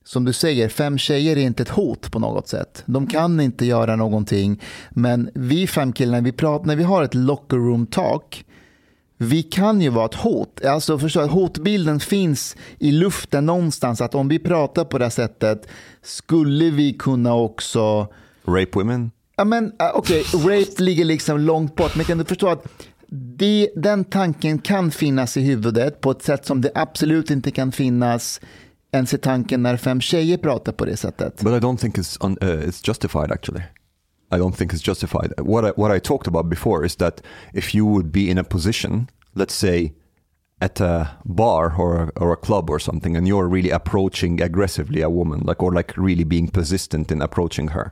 [0.10, 2.84] som du säger, fem tjejer är inte ett hot på något sätt.
[2.86, 7.14] De kan inte göra någonting, men vi fem killar, vi pratar, när vi har ett
[7.14, 8.46] locker room talk,
[9.18, 10.66] vi kan ju vara ett hot.
[10.66, 14.02] Alltså förstå hotbilden finns i luften någonstans.
[14.02, 15.68] Att om vi pratar på det här sättet
[16.02, 18.08] skulle vi kunna också...
[18.46, 19.12] Rape women?
[19.36, 21.96] Ja men uh, okej, rape ligger liksom långt bort.
[21.96, 22.68] Men kan du förstå att
[23.12, 27.72] det, den tanken kan finnas i huvudet på ett sätt som det absolut inte kan
[27.72, 28.42] finnas
[28.92, 31.42] ens i tanken när fem tjejer pratar på det sättet.
[31.42, 33.64] But I don't think it's un, uh, it's justified actually.
[34.32, 35.34] I don't think it's justified.
[35.38, 37.22] What I, what I talked about before is that
[37.54, 39.94] if you would be in a position, let's say
[40.62, 45.10] at a bar or or a club or something, and you're really approaching aggressively a
[45.10, 47.92] woman, like or like really being persistent in approaching her,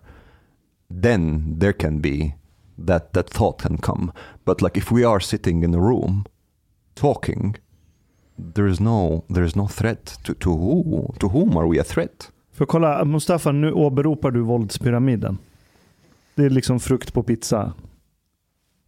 [0.90, 2.36] then there can be
[2.78, 4.12] that that thought can come.
[4.46, 6.26] But like if we are sitting in a room
[6.96, 7.56] talking,
[8.54, 11.84] there is no there is no threat to to who to whom are we a
[11.84, 12.32] threat?
[12.54, 15.38] För kolla, Mustafa, nu åberopar du våldspyramiden.
[16.36, 17.74] Det är liksom frukt på pizza.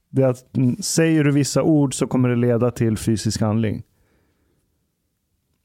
[0.10, 3.84] Det är att mm, säger du vissa ord så kommer det leda till fysisk handling.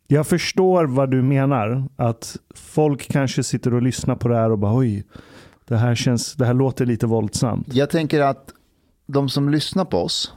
[0.06, 1.88] Jag förstår vad du menar.
[1.96, 5.04] Att folk kanske sitter och lyssnar på det här och bara oj,
[5.68, 7.74] det här, känns, det här låter lite våldsamt.
[7.74, 8.50] Jag tänker att
[9.06, 10.34] de som lyssnar på oss,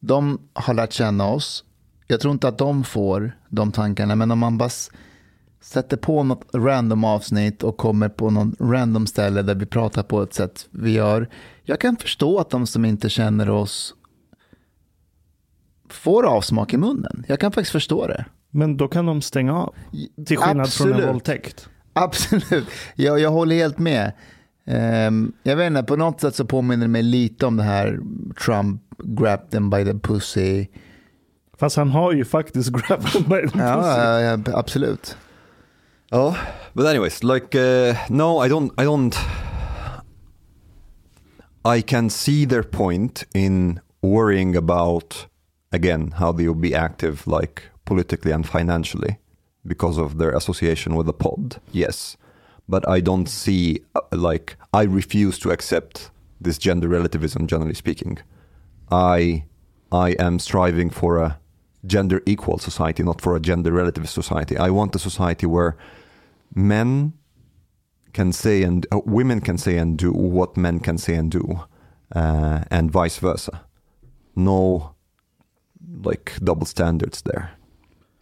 [0.00, 1.64] de har lärt känna oss.
[2.06, 4.70] Jag tror inte att de får de tankarna, men om man bara
[5.60, 10.22] sätter på något random avsnitt och kommer på någon random ställe där vi pratar på
[10.22, 11.28] ett sätt vi gör.
[11.62, 13.94] Jag kan förstå att de som inte känner oss
[15.88, 17.24] får avsmak i munnen.
[17.28, 18.24] Jag kan faktiskt förstå det.
[18.50, 19.74] Men då kan de stänga av.
[20.26, 21.08] Till skillnad från en Absolut.
[21.08, 21.68] våldtäkt.
[21.92, 24.12] Absolut, jag, jag håller helt med.
[24.70, 27.98] Ehm, jag vet inte, på något sätt så påminner det mig lite om det här
[28.44, 30.66] Trump grabbed them by the pussy.
[31.58, 33.58] Fast han har ju faktiskt grabbed them by the pussy.
[33.58, 35.16] Ja, ja, ja, absolut.
[36.10, 36.36] Oh,
[36.72, 38.72] but anyways, like uh, no, I don't.
[38.78, 39.14] I don't.
[41.64, 45.26] I can see their point in worrying about
[45.70, 49.18] again how they will be active, like politically and financially,
[49.66, 51.60] because of their association with the pod.
[51.72, 52.16] Yes,
[52.68, 56.10] but I don't see uh, like I refuse to accept
[56.40, 57.46] this gender relativism.
[57.46, 58.18] Generally speaking,
[58.90, 59.44] I
[59.90, 61.38] I am striving for a
[61.86, 64.56] gender equal society, not for a gender relativist society.
[64.56, 65.76] I want a society where
[66.54, 67.14] men
[68.12, 71.60] can say and uh, women can say and do what men can say and do,
[72.14, 73.62] uh, and vice versa.
[74.34, 74.94] No,
[76.02, 77.52] like double standards there.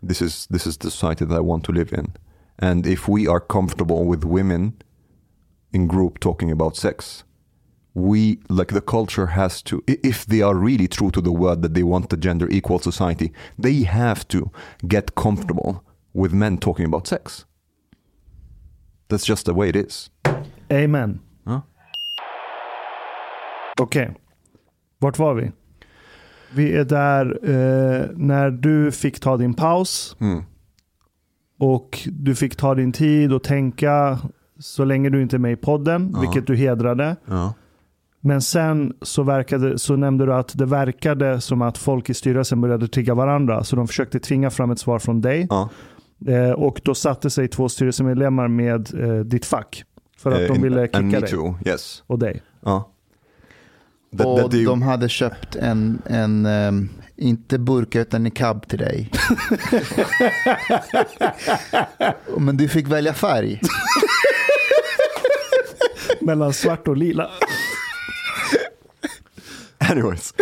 [0.03, 2.15] This is this is the society that I want to live in,
[2.59, 4.75] and if we are comfortable with women
[5.77, 7.25] in group talking about sex,
[7.95, 11.75] we like the culture has to if they are really true to the word that
[11.75, 14.51] they want a gender equal society they have to
[14.87, 17.47] get comfortable with men talking about sex
[19.09, 20.11] that's just the way it is
[20.71, 21.21] Amen.
[21.45, 21.63] Ja.
[23.81, 24.15] Okej,
[24.99, 25.53] vart var vi?
[26.55, 30.17] Vi är där eh, när du fick ta din paus.
[30.21, 30.45] Mm.
[31.59, 34.19] Och du fick ta din tid och tänka
[34.59, 36.21] så länge du inte är med i podden, Ja.
[36.21, 37.17] vilket du hedrade.
[37.27, 37.55] ja.
[38.21, 42.61] Men sen så, verkade, så nämnde du att det verkade som att folk i styrelsen
[42.61, 43.65] började trigga varandra.
[43.65, 45.47] Så de försökte tvinga fram ett svar från dig.
[45.51, 45.69] Ja.
[46.29, 49.85] Eh, och då satte sig två styrelsemedlemmar med eh, ditt fack.
[50.19, 52.43] För att Eh, de ville and kicka me dig too yes och dig.
[52.65, 52.91] ja
[54.17, 58.79] That- Och that they- de hade köpt en, en ehm, inte burka utan niqab till
[58.79, 59.11] dig.
[62.39, 63.61] Men du fick välja färg.
[66.21, 67.31] Mellan svart och lila.
[69.79, 70.35] anyways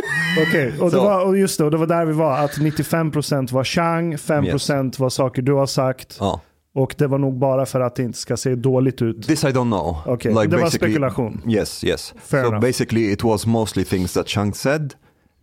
[0.48, 2.38] Okej, och, det var- och just det, och det var där vi var.
[2.38, 6.16] Att 95% var Chang, 5% var saker du har sagt.
[6.20, 6.40] ja
[6.74, 9.26] Och det var nog bara för att det inte ska se dåligt ut.
[9.26, 9.96] This I don't know.
[10.06, 11.42] Okej, det var spekulation.
[11.48, 12.14] Yes, yes.
[12.22, 12.60] Fair so enough.
[12.60, 14.94] basically, it was mostly things that Chang said,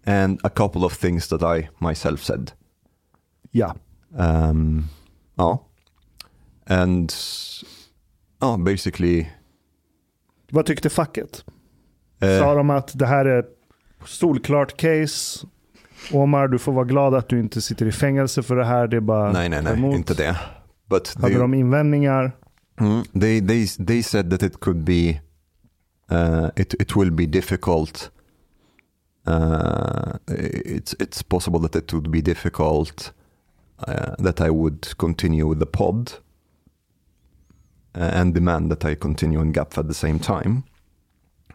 [0.05, 2.51] and a couple of things that I myself said.
[3.51, 3.75] Ja.
[4.17, 4.88] Um,
[5.36, 5.63] ja.
[6.67, 7.13] And
[8.41, 9.29] ja, basically.
[10.51, 11.45] Vad tyckte facket?
[12.21, 13.45] eh, Sa de att det här är
[14.05, 15.47] solklart case?
[16.13, 18.87] Omar, du får vara glad att du inte sitter i fängelse för det här.
[18.87, 19.95] Det är bara nej, nej, nej, emot.
[19.95, 20.39] inte det.
[20.89, 22.31] But Hade they, de invändningar?
[22.79, 25.21] Mm, they they they said that it could be
[26.11, 28.11] uh, it it will be difficult.
[29.27, 33.13] Uh, it's it's possible that it would be difficult
[33.87, 36.11] uh, that I would continue with the pod
[37.93, 40.63] Eh, and demand that I continue in GAPF at the same time.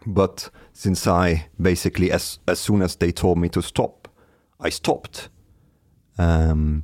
[0.07, 4.09] But since I basically as as soon as they told me to stop,
[4.61, 5.31] I stopped.
[6.19, 6.83] Um,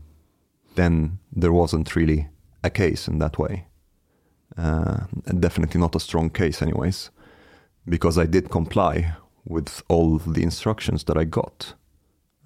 [0.74, 2.28] then there wasn't really
[2.62, 3.66] a case in that way.
[4.56, 5.06] Uh,
[5.40, 7.10] definitely not a strong case, anyways,
[7.84, 9.12] because I did comply
[9.44, 11.74] with all the instructions that I got.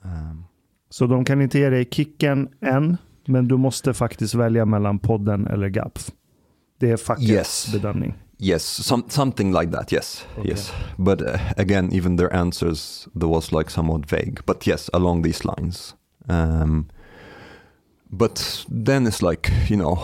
[0.04, 0.44] Um,
[0.90, 2.96] Så de kan inte ge dig kicken än,
[3.26, 6.10] men du måste faktiskt välja mellan podden eller GAPF.
[6.78, 7.72] Det är fackets Yes.
[7.72, 8.14] bedömning.
[8.38, 9.92] yes, some, something like that.
[9.92, 10.50] Yes, Okay.
[10.50, 10.72] yes.
[10.98, 14.40] But uh, again, even their answers there was like somewhat vague.
[14.46, 15.94] But yes, along these lines.
[16.28, 16.86] Um,
[18.10, 19.98] but then it's like you know,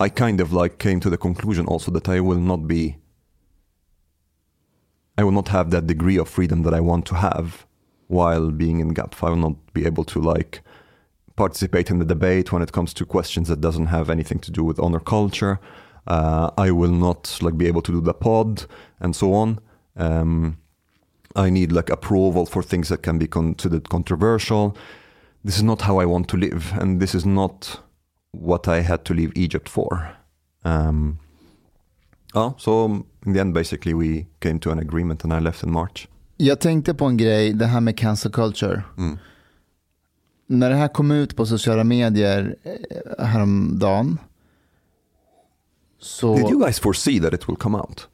[0.00, 2.96] I kind of like came to the conclusion also that I will not be.
[5.18, 7.66] I will not have that degree of freedom that I want to have
[8.08, 9.14] while being in GAP.
[9.22, 10.60] I will not be able to like
[11.36, 14.64] participate in the debate when it comes to questions that doesn't have anything to do
[14.64, 15.58] with honor culture.
[16.06, 18.66] Uh, I will not like be able to do the pod
[19.00, 19.58] and so on.
[19.96, 20.58] Um,
[21.36, 24.76] I need like approval for things that can be considered controversial.
[25.44, 27.80] This is not how I want to live, and this is not
[28.30, 30.16] what I had to leave Egypt for.
[30.64, 31.18] Um,
[32.34, 35.70] oh, so in the end, basically, we came to an agreement, and I left in
[35.70, 36.08] March.
[36.36, 38.82] Jag tänkte på en grej, det här med cancel culture.
[38.98, 39.18] Mm.
[40.46, 44.18] När det här kom ut på sociala medier eh, häromdagen.
[46.00, 46.34] Så...
[46.36, 48.08] Did you guys foresee that it will come out?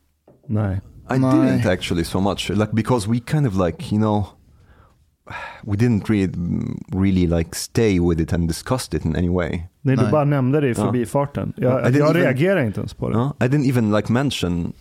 [0.47, 0.81] Nej.
[1.11, 4.27] I My- didn't actually so much, like because we kind of like you know,
[5.63, 6.33] we didn't really,
[6.93, 9.51] really like stay with it and discussed it in any way.
[9.81, 10.13] Nej, du Nej.
[10.13, 11.53] bara nämnde det i förbifarten.
[11.57, 13.17] Ja, Jag, jag even- reagerar inte ens på det.
[13.17, 13.37] No?
[13.41, 14.73] I didn't even like mention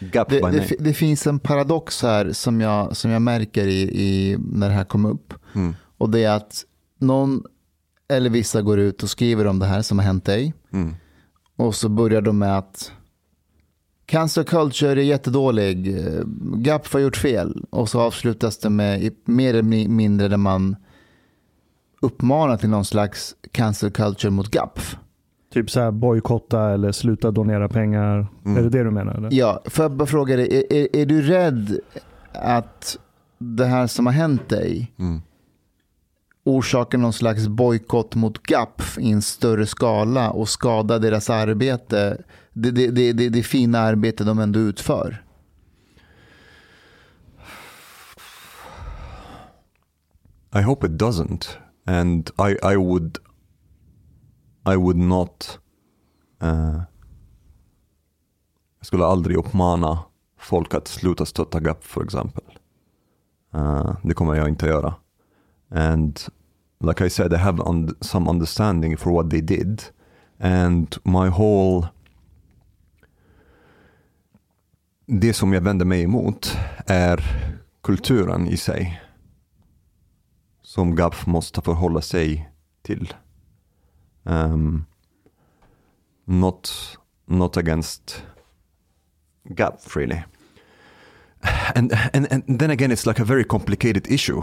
[0.00, 3.80] Gap Det, by det, det finns en paradox här som jag, som jag märker i,
[3.80, 5.34] i, när det här kom upp.
[5.54, 5.74] Mm.
[5.98, 6.64] Och det är att
[6.98, 7.42] någon
[8.08, 10.54] eller vissa går ut och skriver om det här som har hänt dig.
[10.72, 10.94] Mm.
[11.56, 12.92] Och så börjar de med att
[14.06, 15.96] Cancer culture är jättedålig.
[16.54, 17.64] GAPF har gjort fel.
[17.70, 20.76] Och så avslutas det med mer eller mi- mindre där man
[22.02, 24.96] uppmanar till någon slags cancel culture mot GAPF.
[25.52, 28.26] Typ så här bojkotta eller sluta donera pengar.
[28.44, 28.56] Mm.
[28.58, 29.14] Är det det du menar?
[29.14, 29.28] Eller?
[29.32, 31.80] Ja, får jag bara fråga dig, är, är, är du rädd
[32.32, 32.98] att
[33.38, 35.22] det här som har hänt dig Mm
[36.48, 42.70] orsakar någon slags bojkott mot GAP i en större skala och skadar deras arbete, det,
[42.70, 45.24] det, det, det, det fina arbete de ändå utför?
[50.54, 51.48] I hope it doesn't,
[51.86, 53.18] and I I would
[54.66, 55.58] I would not.
[56.42, 56.82] Uh,
[58.78, 59.98] jag skulle aldrig uppmana
[60.38, 62.44] folk att sluta stötta GAP för exempel.
[63.54, 64.94] Uh, det kommer jag inte göra.
[65.70, 66.20] And
[66.80, 69.82] like I said, I have un some understanding for what they did,
[70.40, 71.88] and my whole
[75.06, 76.56] det som jag vänder mig emot
[76.86, 77.24] är
[77.82, 79.00] kulturen i sig
[80.62, 82.50] som GAF måste förhålla sig
[82.82, 83.14] till.
[84.22, 84.86] Um,
[86.24, 86.70] not,
[87.26, 88.22] not against
[89.44, 90.22] GAF really.
[91.74, 94.42] And, and, and then again, it's like a very complicated issue.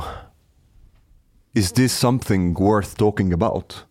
[1.56, 3.86] Is this something worth talking about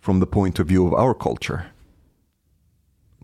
[0.00, 1.62] from the point of view of our culture?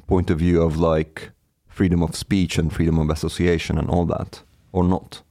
[0.07, 1.31] Point of view of like
[1.69, 4.43] freedom of speech and freedom of association and all that,
[4.73, 5.23] or not?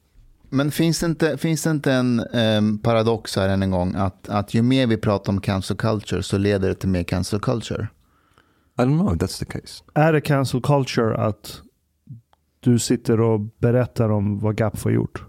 [0.49, 4.29] Men finns det inte, finns det inte en em, paradox här än en gång att,
[4.29, 7.87] att ju mer vi pratar om cancel culture så leder det till mer cancel culture?
[8.77, 9.83] I don't know if that's the case.
[9.93, 11.61] Är det cancel culture att
[12.59, 15.23] du sitter och berättar om vad GAP har gjort?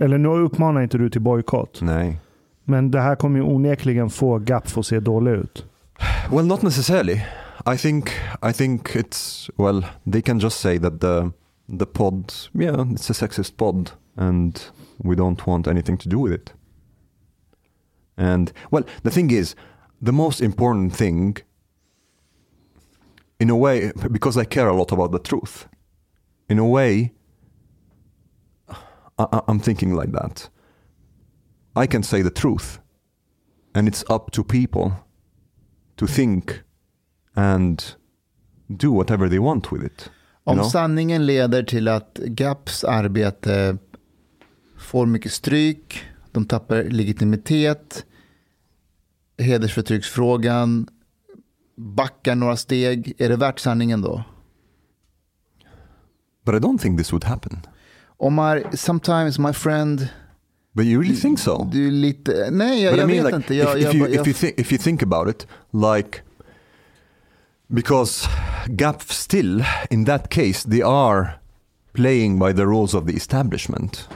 [0.00, 1.78] Eller nu uppmanar inte du till bojkott.
[1.82, 2.18] Nej.
[2.64, 5.66] Men det här kommer ju onekligen få GAP att se dålig ut.
[6.30, 7.20] Well, not necessarily.
[7.66, 8.10] I think
[8.50, 9.86] I think it's well.
[10.12, 11.30] They can just say that the
[11.78, 14.60] the pod, yeah, it's a sexist pod, and
[14.98, 16.52] we don't want anything to do with it.
[18.16, 19.56] And well, the thing is,
[20.02, 21.36] the most important thing,
[23.38, 25.66] in a way, because I care a lot about the truth.
[26.48, 27.12] In a way,
[29.18, 30.50] I, I'm thinking like that.
[31.76, 32.80] I can say the truth,
[33.74, 34.92] and it's up to people
[35.96, 36.62] to think
[37.36, 37.94] and
[38.76, 40.10] do whatever they want with it.
[40.44, 40.70] Om know?
[40.70, 43.78] sanningen leder till att GAPs arbete
[44.78, 48.06] får mycket stryk, de tappar legitimitet,
[49.38, 50.88] hedersförtrycksfrågan
[51.76, 54.24] backar några steg, är det värt sanningen då?
[56.44, 57.66] But I don't think this would happen.
[58.18, 60.08] Omar, sometimes my friend,
[60.72, 61.68] But you really think so?
[61.72, 63.54] du lite, nej jag, but jag I mean, vet like, inte.
[63.54, 66.20] Jag, if, if jag, you jag, if you think if you think about it, like
[67.68, 68.28] because
[68.66, 71.28] GAP still in that case they are
[71.92, 74.08] playing by the rules of the establishment.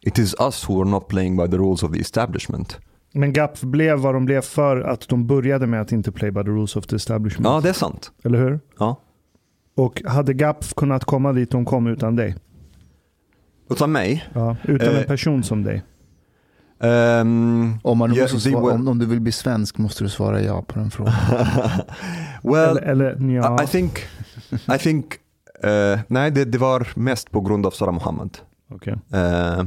[0.00, 2.78] It is us who are not playing by the rules of the establishment.
[3.12, 6.42] Men GAP blev vad de blev för att de började med att inte play by
[6.42, 7.46] the rules of the establishment.
[7.46, 8.10] Ja, det är sant.
[8.24, 8.60] Eller hur?
[8.78, 9.00] Ja.
[9.74, 12.34] Och hade GAP kunnat komma dit de kom utan dig?
[13.72, 14.28] Utan mig.
[14.34, 15.82] Ja, utan Eh, en person som dig?
[16.84, 20.40] Um, Omar, du yeah, svara, were- om, om du vill bli svensk måste du svara
[20.40, 21.14] ja på den frågan.
[22.42, 23.60] well, eller, eller ja.
[23.60, 23.98] I, I think,
[24.74, 25.14] I think,
[25.62, 28.38] eh, nej det, det var mest på grund av Sara Mohammed.
[28.70, 28.96] Okej.
[29.12, 29.64] Eh,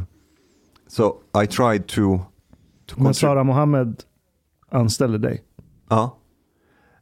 [0.87, 1.13] so
[1.43, 2.19] I tried to,
[2.85, 4.03] to Men Sara Mohammed
[4.71, 5.41] anställde dig?
[5.89, 6.17] Ja.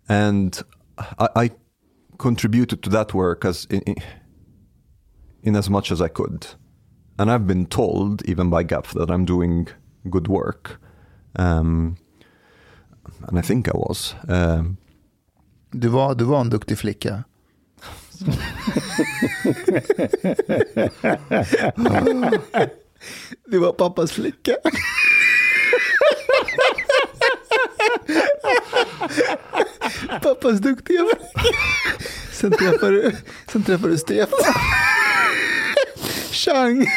[0.07, 0.55] And
[1.19, 1.51] I, I
[2.17, 3.95] contributed to that work as in, in,
[5.41, 6.45] in as much as I could.
[7.17, 9.67] And I've been told, even by GAP, that I'm doing
[10.09, 10.79] good work.
[11.35, 11.97] Um,
[13.27, 14.15] and I think I was.
[14.27, 14.77] Um,
[15.75, 17.23] Du var, du var en duktig flicka.
[23.47, 24.55] Du var pappas flicka.
[30.21, 31.49] Pappas duktiga flicka.
[32.31, 33.15] Sen träffar du,
[33.51, 34.39] sen träffar du Stefan.
[36.33, 36.85] Chang.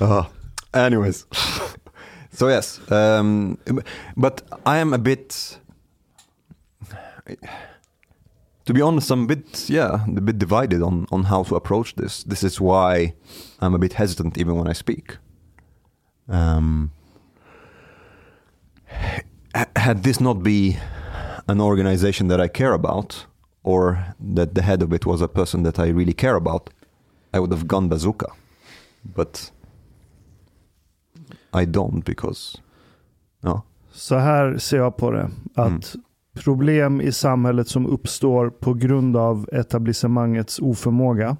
[0.00, 0.24] Uh,
[0.74, 1.26] anyways,
[2.32, 3.56] so yes, um,
[4.16, 5.58] but I am a bit.
[8.66, 11.94] To be honest, I'm a bit, yeah, a bit divided on on how to approach
[11.96, 12.22] this.
[12.24, 13.14] This is why
[13.60, 15.16] I'm a bit hesitant even when I speak.
[16.28, 16.92] Um,
[19.76, 20.78] had this not be
[21.48, 23.26] an organization that I care about,
[23.62, 26.70] or that the head of it was a person that I really care about,
[27.34, 28.26] I would have gone bazooka.
[29.02, 29.52] But
[31.54, 32.58] I don't because,
[33.40, 33.62] ja.
[33.90, 35.30] Så här ser jag på det.
[35.54, 35.96] Att
[36.34, 41.36] problem i samhället som uppstår på grund av etablissemangets oförmåga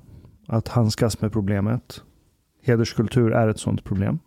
[0.47, 2.03] att handskas med problemet.
[2.63, 4.19] Hederskultur är ett sådant problem.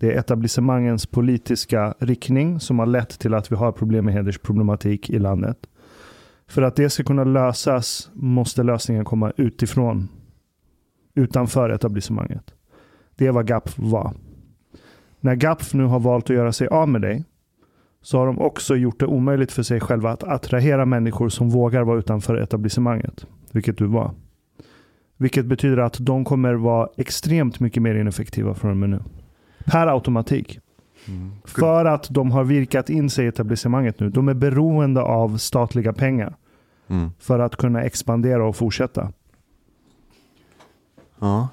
[0.00, 5.10] Det är etablissemangens politiska riktning som har lett till att vi har problem med hedersproblematik
[5.10, 5.66] i landet.
[6.46, 10.08] För att det ska kunna lösas måste lösningen komma utifrån.
[11.18, 12.54] Utanför etablissemanget.
[13.16, 14.12] Det är vad GAPF var.
[15.20, 17.24] När GAPF nu har valt att göra sig av med dig
[18.02, 21.82] så har de också gjort det omöjligt för sig själva att attrahera människor som vågar
[21.82, 23.26] vara utanför etablissemanget.
[23.52, 24.10] Vilket du var.
[25.16, 29.00] Vilket betyder att de kommer vara extremt mycket mer ineffektiva från och med nu.
[29.64, 30.60] Per automatik.
[31.44, 34.10] För att de har virkat in sig i etablissemanget nu.
[34.10, 36.36] De är beroende av statliga pengar.
[36.88, 37.10] Mm.
[37.18, 39.12] För att kunna expandera och fortsätta.
[41.20, 41.48] Uh,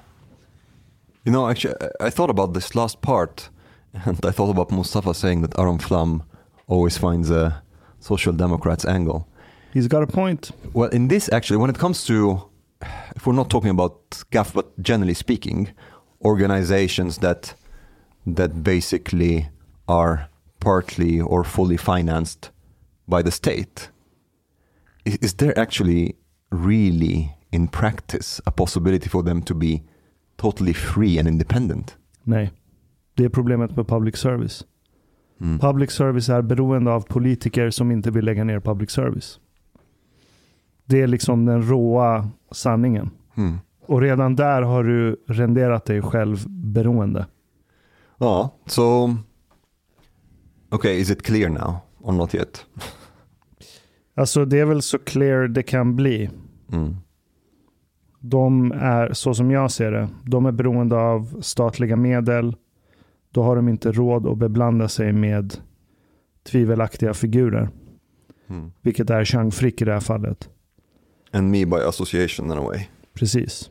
[1.24, 3.50] you know, actually, I I thought about this last part,
[4.06, 6.22] and I thought about Mustafa saying that Aram Flam
[6.66, 7.62] always finds a
[8.00, 9.26] social democrats angle.
[9.72, 10.50] He's got a point.
[10.72, 12.48] Well, in this, actually, when it comes to,
[13.14, 15.68] if we're not talking about GAF, but generally speaking,
[16.24, 17.54] organizations that
[18.26, 19.48] that basically
[19.86, 20.28] are
[20.60, 22.50] partly or fully financed
[23.06, 23.90] by the state,
[25.04, 26.16] is, is there actually
[26.50, 29.80] really, in practice, a possibility for them to be
[30.36, 31.96] totally free and independent?
[32.22, 32.52] Nej.
[33.14, 34.64] Det är problemet med public service.
[35.40, 35.58] Mm.
[35.58, 39.40] Public service är beroende av politiker som inte vill lägga ner public service.
[40.84, 43.10] Det är liksom den råa sanningen.
[43.36, 43.58] Mm.
[43.86, 47.26] Och redan där har du renderat dig själv beroende.
[48.18, 49.16] Ja, so
[50.70, 52.66] okay, is it clear now or not yet?
[54.14, 56.30] Alltså det är väl så clear det kan bli.
[56.72, 56.96] Mm.
[58.28, 62.56] De är, så som jag ser det, de är beroende av statliga medel.
[63.30, 65.54] Då har de inte råd att beblanda sig med
[66.44, 67.68] tvivelaktiga figurer.
[68.48, 68.72] Mm.
[68.80, 70.48] Vilket är Chang Frick i det här fallet.
[71.32, 72.80] And me by association in a way.
[73.14, 73.70] Precis.